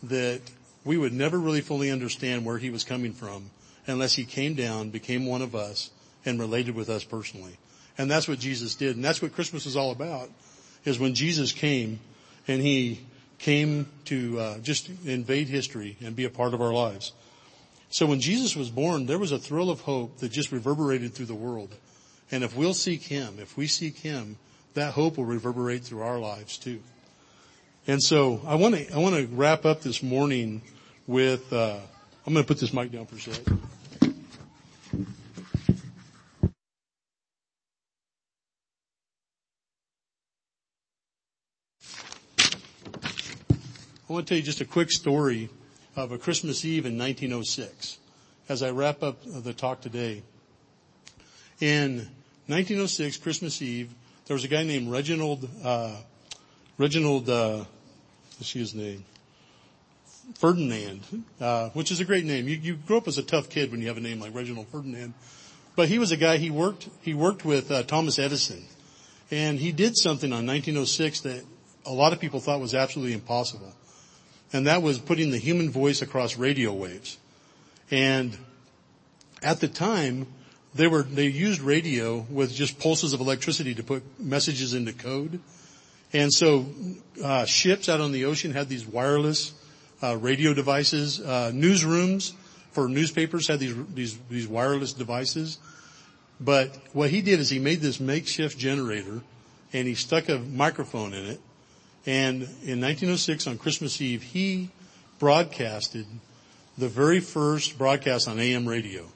that 0.04 0.40
we 0.84 0.96
would 0.96 1.12
never 1.12 1.36
really 1.36 1.62
fully 1.62 1.90
understand 1.90 2.44
where 2.44 2.58
he 2.58 2.70
was 2.70 2.84
coming 2.84 3.12
from 3.12 3.50
unless 3.88 4.14
he 4.14 4.24
came 4.24 4.54
down, 4.54 4.90
became 4.90 5.26
one 5.26 5.42
of 5.42 5.56
us, 5.56 5.90
and 6.24 6.38
related 6.38 6.76
with 6.76 6.88
us 6.88 7.02
personally. 7.02 7.58
And 7.98 8.08
that's 8.08 8.28
what 8.28 8.38
Jesus 8.38 8.76
did. 8.76 8.94
And 8.94 9.04
that's 9.04 9.20
what 9.20 9.34
Christmas 9.34 9.66
is 9.66 9.76
all 9.76 9.90
about, 9.90 10.30
is 10.84 11.00
when 11.00 11.16
Jesus 11.16 11.50
came, 11.50 11.98
and 12.46 12.62
he 12.62 13.00
came 13.40 13.88
to 14.04 14.38
uh, 14.38 14.58
just 14.58 14.88
invade 15.04 15.48
history 15.48 15.96
and 16.04 16.14
be 16.14 16.26
a 16.26 16.30
part 16.30 16.54
of 16.54 16.62
our 16.62 16.72
lives. 16.72 17.10
So 17.90 18.06
when 18.06 18.20
Jesus 18.20 18.54
was 18.54 18.70
born, 18.70 19.06
there 19.06 19.18
was 19.18 19.32
a 19.32 19.40
thrill 19.40 19.70
of 19.70 19.80
hope 19.80 20.18
that 20.18 20.30
just 20.30 20.52
reverberated 20.52 21.14
through 21.14 21.26
the 21.26 21.34
world. 21.34 21.74
And 22.30 22.44
if 22.44 22.56
we'll 22.56 22.74
seek 22.74 23.02
him, 23.02 23.38
if 23.40 23.56
we 23.56 23.66
seek 23.66 23.98
him, 23.98 24.38
that 24.74 24.94
hope 24.94 25.16
will 25.16 25.24
reverberate 25.24 25.82
through 25.82 26.02
our 26.02 26.20
lives 26.20 26.58
too. 26.58 26.80
And 27.86 28.02
so 28.02 28.40
I 28.46 28.54
want 28.54 28.74
to 28.74 28.94
I 28.94 28.98
want 28.98 29.14
to 29.14 29.26
wrap 29.26 29.66
up 29.66 29.82
this 29.82 30.02
morning 30.02 30.62
with 31.06 31.52
uh, 31.52 31.76
I'm 32.26 32.32
going 32.32 32.42
to 32.42 32.48
put 32.48 32.58
this 32.58 32.72
mic 32.72 32.90
down 32.90 33.04
for 33.04 33.16
a 33.16 33.20
second. 33.20 33.60
I 44.08 44.12
want 44.12 44.26
to 44.26 44.30
tell 44.30 44.38
you 44.38 44.44
just 44.44 44.62
a 44.62 44.64
quick 44.64 44.90
story 44.90 45.50
of 45.94 46.12
a 46.12 46.16
Christmas 46.18 46.64
Eve 46.64 46.86
in 46.86 46.96
1906 46.96 47.98
as 48.48 48.62
I 48.62 48.70
wrap 48.70 49.02
up 49.02 49.18
the 49.24 49.52
talk 49.52 49.82
today. 49.82 50.22
In 51.60 51.96
1906, 52.46 53.18
Christmas 53.18 53.60
Eve, 53.60 53.92
there 54.26 54.34
was 54.34 54.44
a 54.44 54.48
guy 54.48 54.62
named 54.62 54.90
Reginald, 54.90 55.48
uh, 55.62 55.96
Reginald, 56.78 57.28
uh, 57.28 57.64
let's 58.38 58.52
his 58.52 58.74
name, 58.74 59.04
Ferdinand, 60.34 61.24
uh, 61.40 61.68
which 61.70 61.90
is 61.90 62.00
a 62.00 62.04
great 62.04 62.24
name. 62.24 62.48
You, 62.48 62.56
you 62.56 62.74
grow 62.74 62.98
up 62.98 63.08
as 63.08 63.18
a 63.18 63.22
tough 63.22 63.48
kid 63.48 63.70
when 63.70 63.80
you 63.80 63.88
have 63.88 63.96
a 63.96 64.00
name 64.00 64.20
like 64.20 64.34
Reginald 64.34 64.68
Ferdinand. 64.68 65.14
But 65.76 65.88
he 65.88 65.98
was 65.98 66.12
a 66.12 66.16
guy, 66.16 66.36
he 66.36 66.50
worked, 66.50 66.88
he 67.02 67.14
worked 67.14 67.44
with 67.44 67.70
uh, 67.70 67.82
Thomas 67.82 68.18
Edison. 68.18 68.64
And 69.30 69.58
he 69.58 69.72
did 69.72 69.96
something 69.96 70.32
on 70.32 70.46
1906 70.46 71.20
that 71.20 71.44
a 71.86 71.92
lot 71.92 72.12
of 72.12 72.20
people 72.20 72.40
thought 72.40 72.60
was 72.60 72.74
absolutely 72.74 73.14
impossible 73.14 73.72
and 74.54 74.68
that 74.68 74.82
was 74.82 75.00
putting 75.00 75.32
the 75.32 75.38
human 75.38 75.68
voice 75.68 76.00
across 76.00 76.38
radio 76.38 76.72
waves. 76.72 77.18
And 77.90 78.38
at 79.42 79.58
the 79.58 79.66
time, 79.66 80.28
they 80.76 80.86
were, 80.86 81.02
they 81.02 81.26
used 81.26 81.60
radio 81.60 82.24
with 82.30 82.54
just 82.54 82.78
pulses 82.78 83.12
of 83.12 83.20
electricity 83.20 83.74
to 83.74 83.82
put 83.82 84.04
messages 84.20 84.72
into 84.72 84.92
code. 84.92 85.40
And 86.14 86.32
so, 86.32 86.66
uh, 87.22 87.44
ships 87.44 87.88
out 87.88 88.00
on 88.00 88.12
the 88.12 88.24
ocean 88.24 88.52
had 88.52 88.68
these 88.68 88.86
wireless, 88.86 89.52
uh, 90.02 90.16
radio 90.16 90.54
devices, 90.54 91.20
uh, 91.20 91.50
newsrooms 91.52 92.32
for 92.72 92.88
newspapers 92.88 93.46
had 93.46 93.60
these, 93.60 93.74
these, 93.94 94.18
these 94.30 94.48
wireless 94.48 94.92
devices. 94.92 95.58
But 96.40 96.76
what 96.92 97.10
he 97.10 97.20
did 97.20 97.38
is 97.40 97.50
he 97.50 97.58
made 97.58 97.80
this 97.80 98.00
makeshift 98.00 98.58
generator 98.58 99.20
and 99.72 99.86
he 99.86 99.94
stuck 99.94 100.28
a 100.28 100.38
microphone 100.38 101.12
in 101.12 101.26
it 101.26 101.40
and 102.06 102.42
in 102.42 102.80
1906 102.80 103.46
on 103.46 103.58
Christmas 103.58 104.00
Eve, 104.00 104.22
he 104.22 104.70
broadcasted 105.18 106.06
the 106.76 106.88
very 106.88 107.20
first 107.20 107.78
broadcast 107.78 108.28
on 108.28 108.38
AM 108.38 108.68
radio. 108.68 109.06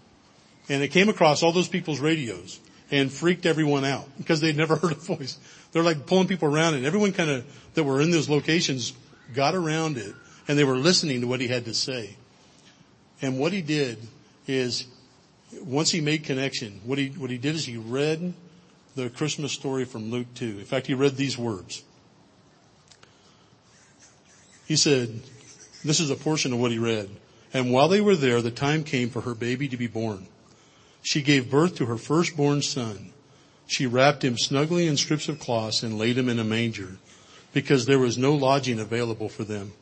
And 0.69 0.83
it 0.83 0.89
came 0.89 1.09
across 1.09 1.43
all 1.43 1.53
those 1.53 1.69
people's 1.69 2.01
radios 2.01 2.61
and 2.91 3.13
freaked 3.13 3.45
everyone 3.45 3.85
out 3.85 4.07
because 4.17 4.41
they'd 4.41 4.57
never 4.57 4.77
heard 4.77 4.93
a 4.93 4.95
voice. 4.95 5.39
They're 5.73 5.83
like 5.83 6.07
pulling 6.07 6.29
people 6.29 6.53
around 6.55 6.75
and 6.75 6.87
everyone 6.87 7.13
kind 7.13 7.31
of 7.31 7.47
that 7.75 7.85
were 7.85 8.01
in 8.01 8.11
those 8.11 8.29
locations 8.29 8.93
got 9.35 9.55
around 9.55 9.99
it 9.99 10.15
and 10.47 10.59
they 10.59 10.65
were 10.65 10.77
listening 10.77 11.21
to 11.21 11.27
what 11.27 11.41
he 11.41 11.49
had 11.49 11.67
to 11.67 11.75
say. 11.75 12.17
And 13.21 13.39
what 13.39 13.53
he 13.53 13.61
did 13.61 13.99
is 14.47 14.87
once 15.63 15.91
he 15.91 16.01
made 16.01 16.25
connection, 16.25 16.81
what 16.85 16.99
he, 16.99 17.09
what 17.09 17.31
he 17.31 17.39
did 17.39 17.55
is 17.55 17.67
he 17.67 17.77
read 17.77 18.33
the 18.95 19.11
Christmas 19.11 19.53
story 19.53 19.85
from 19.85 20.11
Luke 20.11 20.27
2. 20.35 20.59
In 20.59 20.65
fact, 20.65 20.87
he 20.87 20.95
read 20.95 21.17
these 21.17 21.37
words. 21.37 21.83
He 24.67 24.77
said, 24.77 25.21
this 25.85 26.01
is 26.01 26.11
a 26.11 26.17
portion 26.17 26.53
of 26.53 26.61
what 26.61 26.71
he 26.71 26.79
read. 26.79 27.09
And 27.53 27.73
while 27.73 27.89
they 27.89 28.01
were 28.01 28.17
there, 28.17 28.43
the 28.43 28.51
time 28.51 28.85
came 28.85 29.09
for 29.09 29.23
her 29.23 29.35
baby 29.35 29.69
to 29.69 29.77
be 29.77 29.87
born. 29.87 30.27
She 31.03 31.23
gave 31.23 31.51
birth 31.51 31.77
to 31.77 31.87
her 31.87 31.97
firstborn 31.97 32.63
son. 32.63 33.13
She 33.69 33.87
wrapped 33.87 34.25
him 34.25 34.39
snugly 34.39 34.87
in 34.87 34.97
strips 34.97 35.29
of 35.29 35.39
cloth 35.39 35.83
and 35.83 35.99
laid 35.99 36.17
him 36.17 36.29
in 36.29 36.39
a 36.39 36.45
manger 36.45 36.97
because 37.53 37.85
there 37.85 37.99
was 37.99 38.17
no 38.17 38.35
lodging 38.35 38.81
available 38.81 39.29
for 39.29 39.45
them. 39.45 39.73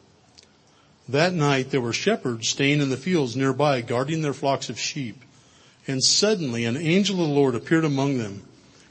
That 1.09 1.33
night 1.33 1.71
there 1.71 1.81
were 1.81 1.93
shepherds 1.93 2.49
staying 2.49 2.81
in 2.81 2.91
the 2.91 2.97
fields 2.97 3.37
nearby 3.37 3.81
guarding 3.81 4.23
their 4.23 4.35
flocks 4.35 4.69
of 4.69 4.79
sheep. 4.79 5.23
And 5.87 6.03
suddenly 6.03 6.65
an 6.65 6.77
angel 6.77 7.23
of 7.23 7.29
the 7.29 7.35
Lord 7.35 7.55
appeared 7.55 7.85
among 7.85 8.19
them, 8.19 8.43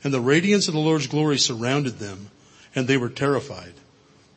and 0.01 0.13
the 0.13 0.21
radiance 0.21 0.69
of 0.69 0.73
the 0.73 0.79
Lord's 0.79 1.07
glory 1.07 1.37
surrounded 1.37 1.99
them, 1.99 2.31
and 2.73 2.87
they 2.87 2.95
were 2.95 3.09
terrified. 3.09 3.73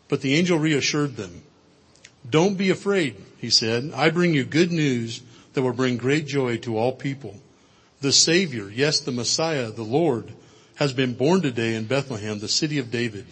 But 0.08 0.22
the 0.22 0.34
angel 0.34 0.58
reassured 0.58 1.14
them. 1.14 1.42
Don't 2.28 2.58
be 2.58 2.70
afraid, 2.70 3.14
he 3.38 3.48
said. 3.48 3.92
I 3.94 4.10
bring 4.10 4.34
you 4.34 4.44
good 4.44 4.72
news 4.72 5.22
that 5.52 5.62
will 5.62 5.72
bring 5.72 5.98
great 5.98 6.26
joy 6.26 6.56
to 6.58 6.76
all 6.76 6.92
people. 6.92 7.36
The 8.00 8.12
Savior, 8.12 8.68
yes, 8.68 8.98
the 8.98 9.12
Messiah, 9.12 9.70
the 9.70 9.84
Lord, 9.84 10.32
has 10.78 10.92
been 10.92 11.14
born 11.14 11.42
today 11.42 11.74
in 11.74 11.86
Bethlehem, 11.86 12.38
the 12.38 12.46
city 12.46 12.78
of 12.78 12.90
David. 12.90 13.26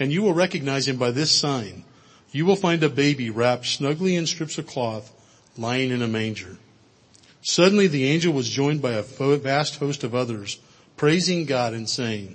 And 0.00 0.12
you 0.12 0.20
will 0.22 0.34
recognize 0.34 0.88
him 0.88 0.96
by 0.96 1.12
this 1.12 1.30
sign. 1.30 1.84
You 2.32 2.44
will 2.44 2.56
find 2.56 2.82
a 2.82 2.88
baby 2.88 3.30
wrapped 3.30 3.66
snugly 3.66 4.16
in 4.16 4.26
strips 4.26 4.58
of 4.58 4.66
cloth 4.66 5.12
lying 5.56 5.90
in 5.90 6.02
a 6.02 6.08
manger. 6.08 6.56
Suddenly 7.40 7.86
the 7.86 8.06
angel 8.06 8.32
was 8.32 8.48
joined 8.48 8.82
by 8.82 8.92
a 8.92 9.02
vast 9.02 9.76
host 9.76 10.02
of 10.02 10.12
others, 10.12 10.58
praising 10.96 11.44
God 11.44 11.72
and 11.72 11.88
saying, 11.88 12.34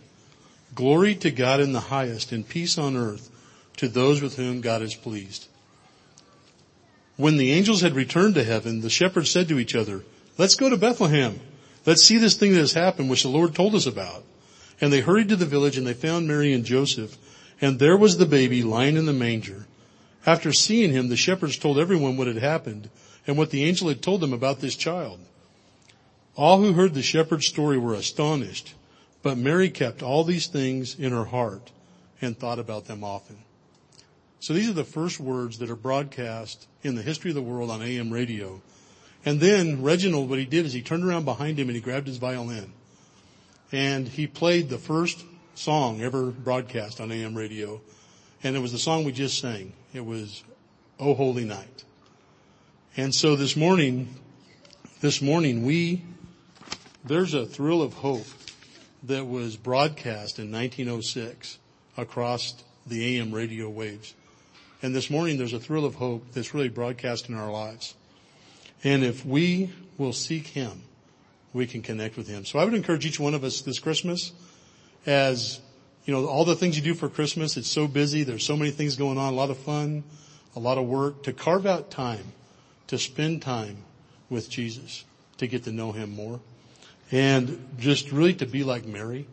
Glory 0.73 1.15
to 1.15 1.31
God 1.31 1.59
in 1.59 1.73
the 1.73 1.79
highest 1.79 2.31
and 2.31 2.47
peace 2.47 2.77
on 2.77 2.95
earth 2.95 3.29
to 3.77 3.89
those 3.89 4.21
with 4.21 4.37
whom 4.37 4.61
God 4.61 4.81
is 4.81 4.95
pleased. 4.95 5.47
When 7.17 7.35
the 7.35 7.51
angels 7.51 7.81
had 7.81 7.95
returned 7.95 8.35
to 8.35 8.45
heaven, 8.45 8.79
the 8.79 8.89
shepherds 8.89 9.29
said 9.29 9.49
to 9.49 9.59
each 9.59 9.75
other, 9.75 10.03
let's 10.37 10.55
go 10.55 10.69
to 10.69 10.77
Bethlehem. 10.77 11.39
Let's 11.85 12.03
see 12.03 12.17
this 12.17 12.35
thing 12.35 12.53
that 12.53 12.59
has 12.59 12.73
happened, 12.73 13.09
which 13.09 13.23
the 13.23 13.29
Lord 13.29 13.53
told 13.53 13.75
us 13.75 13.87
about. 13.87 14.23
And 14.79 14.93
they 14.93 15.01
hurried 15.01 15.29
to 15.29 15.35
the 15.35 15.45
village 15.45 15.77
and 15.77 15.87
they 15.87 15.93
found 15.93 16.27
Mary 16.27 16.53
and 16.53 16.63
Joseph, 16.63 17.17
and 17.59 17.79
there 17.79 17.97
was 17.97 18.17
the 18.17 18.25
baby 18.25 18.61
lying 18.61 18.95
in 18.95 19.05
the 19.05 19.13
manger. 19.13 19.65
After 20.25 20.53
seeing 20.53 20.91
him, 20.91 21.09
the 21.09 21.15
shepherds 21.15 21.57
told 21.57 21.79
everyone 21.79 22.17
what 22.17 22.27
had 22.27 22.37
happened 22.37 22.89
and 23.25 23.37
what 23.37 23.49
the 23.49 23.63
angel 23.63 23.87
had 23.87 24.01
told 24.01 24.21
them 24.21 24.33
about 24.33 24.59
this 24.59 24.75
child. 24.75 25.19
All 26.35 26.59
who 26.61 26.73
heard 26.73 26.93
the 26.93 27.01
shepherd's 27.01 27.47
story 27.47 27.77
were 27.77 27.95
astonished, 27.95 28.75
but 29.23 29.37
Mary 29.37 29.69
kept 29.69 30.03
all 30.03 30.23
these 30.23 30.47
things 30.47 30.95
in 30.99 31.11
her 31.11 31.25
heart 31.25 31.71
and 32.21 32.37
thought 32.37 32.59
about 32.59 32.85
them 32.85 33.03
often. 33.03 33.37
So 34.39 34.53
these 34.53 34.69
are 34.69 34.73
the 34.73 34.83
first 34.83 35.19
words 35.19 35.57
that 35.57 35.71
are 35.71 35.75
broadcast 35.75 36.67
in 36.83 36.93
the 36.95 37.01
history 37.01 37.31
of 37.31 37.35
the 37.35 37.41
world 37.41 37.71
on 37.71 37.81
AM 37.81 38.11
radio. 38.11 38.61
And 39.25 39.39
then 39.39 39.81
Reginald, 39.81 40.29
what 40.29 40.39
he 40.39 40.45
did 40.45 40.65
is 40.65 40.73
he 40.73 40.83
turned 40.83 41.03
around 41.03 41.25
behind 41.25 41.59
him 41.59 41.69
and 41.69 41.75
he 41.75 41.81
grabbed 41.81 42.07
his 42.07 42.17
violin 42.17 42.71
and 43.71 44.07
he 44.07 44.27
played 44.27 44.69
the 44.69 44.77
first 44.77 45.23
song 45.55 46.01
ever 46.01 46.31
broadcast 46.31 47.01
on 47.01 47.11
AM 47.11 47.35
radio. 47.35 47.81
And 48.43 48.55
it 48.55 48.59
was 48.59 48.71
the 48.71 48.77
song 48.77 49.03
we 49.03 49.11
just 49.11 49.39
sang. 49.39 49.73
It 49.93 50.05
was, 50.05 50.43
Oh 50.99 51.13
Holy 51.13 51.45
Night. 51.45 51.83
And 52.95 53.13
so 53.13 53.35
this 53.35 53.55
morning, 53.55 54.15
this 55.01 55.21
morning 55.21 55.65
we, 55.65 56.03
there's 57.03 57.33
a 57.33 57.45
thrill 57.45 57.81
of 57.81 57.93
hope 57.93 58.27
that 59.03 59.27
was 59.27 59.55
broadcast 59.55 60.39
in 60.39 60.51
1906 60.51 61.57
across 61.97 62.63
the 62.85 63.17
AM 63.17 63.31
radio 63.31 63.69
waves. 63.69 64.13
And 64.81 64.95
this 64.95 65.09
morning 65.09 65.37
there's 65.37 65.53
a 65.53 65.59
thrill 65.59 65.85
of 65.85 65.95
hope 65.95 66.31
that's 66.33 66.53
really 66.53 66.69
broadcast 66.69 67.29
in 67.29 67.35
our 67.35 67.51
lives. 67.51 67.95
And 68.83 69.03
if 69.03 69.25
we 69.25 69.71
will 69.97 70.13
seek 70.13 70.47
Him, 70.47 70.83
we 71.57 71.67
can 71.67 71.81
connect 71.81 72.15
with 72.15 72.27
Him. 72.27 72.45
So 72.45 72.59
I 72.59 72.63
would 72.63 72.73
encourage 72.73 73.05
each 73.05 73.19
one 73.19 73.33
of 73.33 73.43
us 73.43 73.61
this 73.61 73.79
Christmas 73.79 74.31
as, 75.05 75.59
you 76.05 76.13
know, 76.13 76.25
all 76.27 76.45
the 76.45 76.55
things 76.55 76.77
you 76.77 76.83
do 76.83 76.93
for 76.93 77.09
Christmas, 77.09 77.57
it's 77.57 77.69
so 77.69 77.87
busy. 77.87 78.23
There's 78.23 78.45
so 78.45 78.55
many 78.55 78.71
things 78.71 78.95
going 78.95 79.17
on, 79.17 79.33
a 79.33 79.35
lot 79.35 79.49
of 79.49 79.57
fun, 79.57 80.03
a 80.55 80.59
lot 80.59 80.77
of 80.77 80.85
work 80.85 81.23
to 81.23 81.33
carve 81.33 81.65
out 81.65 81.91
time 81.91 82.31
to 82.87 82.97
spend 82.97 83.41
time 83.41 83.77
with 84.29 84.49
Jesus, 84.49 85.03
to 85.37 85.47
get 85.47 85.63
to 85.63 85.71
know 85.71 85.91
Him 85.91 86.11
more, 86.15 86.39
and 87.11 87.67
just 87.77 88.11
really 88.11 88.33
to 88.35 88.45
be 88.45 88.63
like 88.63 88.85
Mary, 88.85 89.27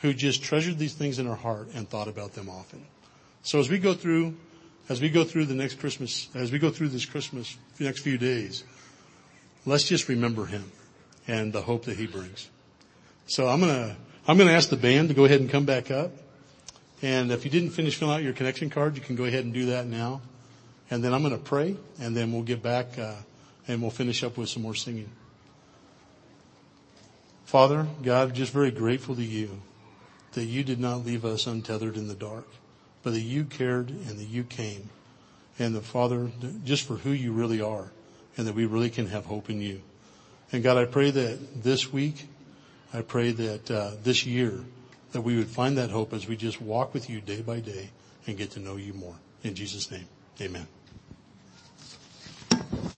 who 0.00 0.12
just 0.12 0.42
treasured 0.42 0.78
these 0.78 0.94
things 0.94 1.18
in 1.18 1.26
her 1.26 1.34
heart 1.34 1.68
and 1.74 1.88
thought 1.88 2.08
about 2.08 2.32
them 2.32 2.48
often. 2.48 2.84
So 3.42 3.60
as 3.60 3.68
we 3.68 3.78
go 3.78 3.94
through, 3.94 4.36
as 4.88 5.00
we 5.00 5.10
go 5.10 5.24
through 5.24 5.46
the 5.46 5.54
next 5.54 5.78
Christmas, 5.78 6.28
as 6.34 6.50
we 6.50 6.58
go 6.58 6.70
through 6.70 6.88
this 6.88 7.04
Christmas, 7.04 7.56
the 7.76 7.84
next 7.84 8.00
few 8.00 8.18
days, 8.18 8.64
let's 9.66 9.84
just 9.84 10.08
remember 10.08 10.46
Him 10.46 10.70
and 11.28 11.52
the 11.52 11.62
hope 11.62 11.84
that 11.84 11.96
He 11.96 12.08
brings. 12.08 12.48
So 13.26 13.46
I'm 13.46 13.60
gonna, 13.60 13.96
I'm 14.26 14.36
gonna 14.36 14.50
ask 14.50 14.70
the 14.70 14.76
band 14.76 15.08
to 15.10 15.14
go 15.14 15.24
ahead 15.24 15.40
and 15.40 15.48
come 15.48 15.64
back 15.64 15.92
up. 15.92 16.10
And 17.00 17.30
if 17.30 17.44
you 17.44 17.50
didn't 17.50 17.70
finish 17.70 17.94
filling 17.94 18.16
out 18.16 18.22
your 18.24 18.32
connection 18.32 18.70
card, 18.70 18.96
you 18.96 19.02
can 19.02 19.14
go 19.14 19.24
ahead 19.24 19.44
and 19.44 19.54
do 19.54 19.66
that 19.66 19.86
now 19.86 20.20
and 20.90 21.04
then 21.04 21.12
I'm 21.12 21.28
to 21.28 21.36
pray, 21.36 21.76
and 22.00 22.16
then 22.16 22.32
we'll 22.32 22.42
get 22.42 22.62
back 22.62 22.98
uh, 22.98 23.16
and 23.66 23.82
we'll 23.82 23.90
finish 23.90 24.22
up 24.24 24.36
with 24.36 24.48
some 24.48 24.62
more 24.62 24.74
singing. 24.74 25.10
Father, 27.44 27.86
God, 28.02 28.34
just 28.34 28.52
very 28.52 28.70
grateful 28.70 29.14
to 29.14 29.24
you 29.24 29.60
that 30.32 30.44
you 30.44 30.62
did 30.62 30.78
not 30.78 31.04
leave 31.04 31.24
us 31.24 31.46
untethered 31.46 31.96
in 31.96 32.08
the 32.08 32.14
dark, 32.14 32.46
but 33.02 33.12
that 33.12 33.20
you 33.20 33.44
cared 33.44 33.90
and 33.90 34.18
that 34.18 34.28
you 34.28 34.44
came. 34.44 34.90
And 35.58 35.74
the 35.74 35.80
Father, 35.80 36.30
just 36.64 36.86
for 36.86 36.94
who 36.94 37.10
you 37.10 37.32
really 37.32 37.60
are, 37.60 37.90
and 38.36 38.46
that 38.46 38.54
we 38.54 38.66
really 38.66 38.90
can 38.90 39.08
have 39.08 39.26
hope 39.26 39.50
in 39.50 39.60
you. 39.60 39.82
And 40.52 40.62
God, 40.62 40.76
I 40.76 40.86
pray 40.86 41.10
that 41.10 41.62
this 41.62 41.92
week, 41.92 42.26
I 42.92 43.02
pray 43.02 43.32
that 43.32 43.70
uh, 43.70 43.90
this 44.02 44.24
year, 44.24 44.64
that 45.12 45.20
we 45.20 45.36
would 45.36 45.48
find 45.48 45.78
that 45.78 45.90
hope 45.90 46.12
as 46.12 46.26
we 46.26 46.36
just 46.36 46.60
walk 46.60 46.94
with 46.94 47.10
you 47.10 47.20
day 47.20 47.42
by 47.42 47.60
day 47.60 47.90
and 48.26 48.36
get 48.36 48.52
to 48.52 48.60
know 48.60 48.76
you 48.76 48.94
more. 48.94 49.14
In 49.42 49.54
Jesus' 49.54 49.90
name, 49.90 50.06
amen. 50.40 50.66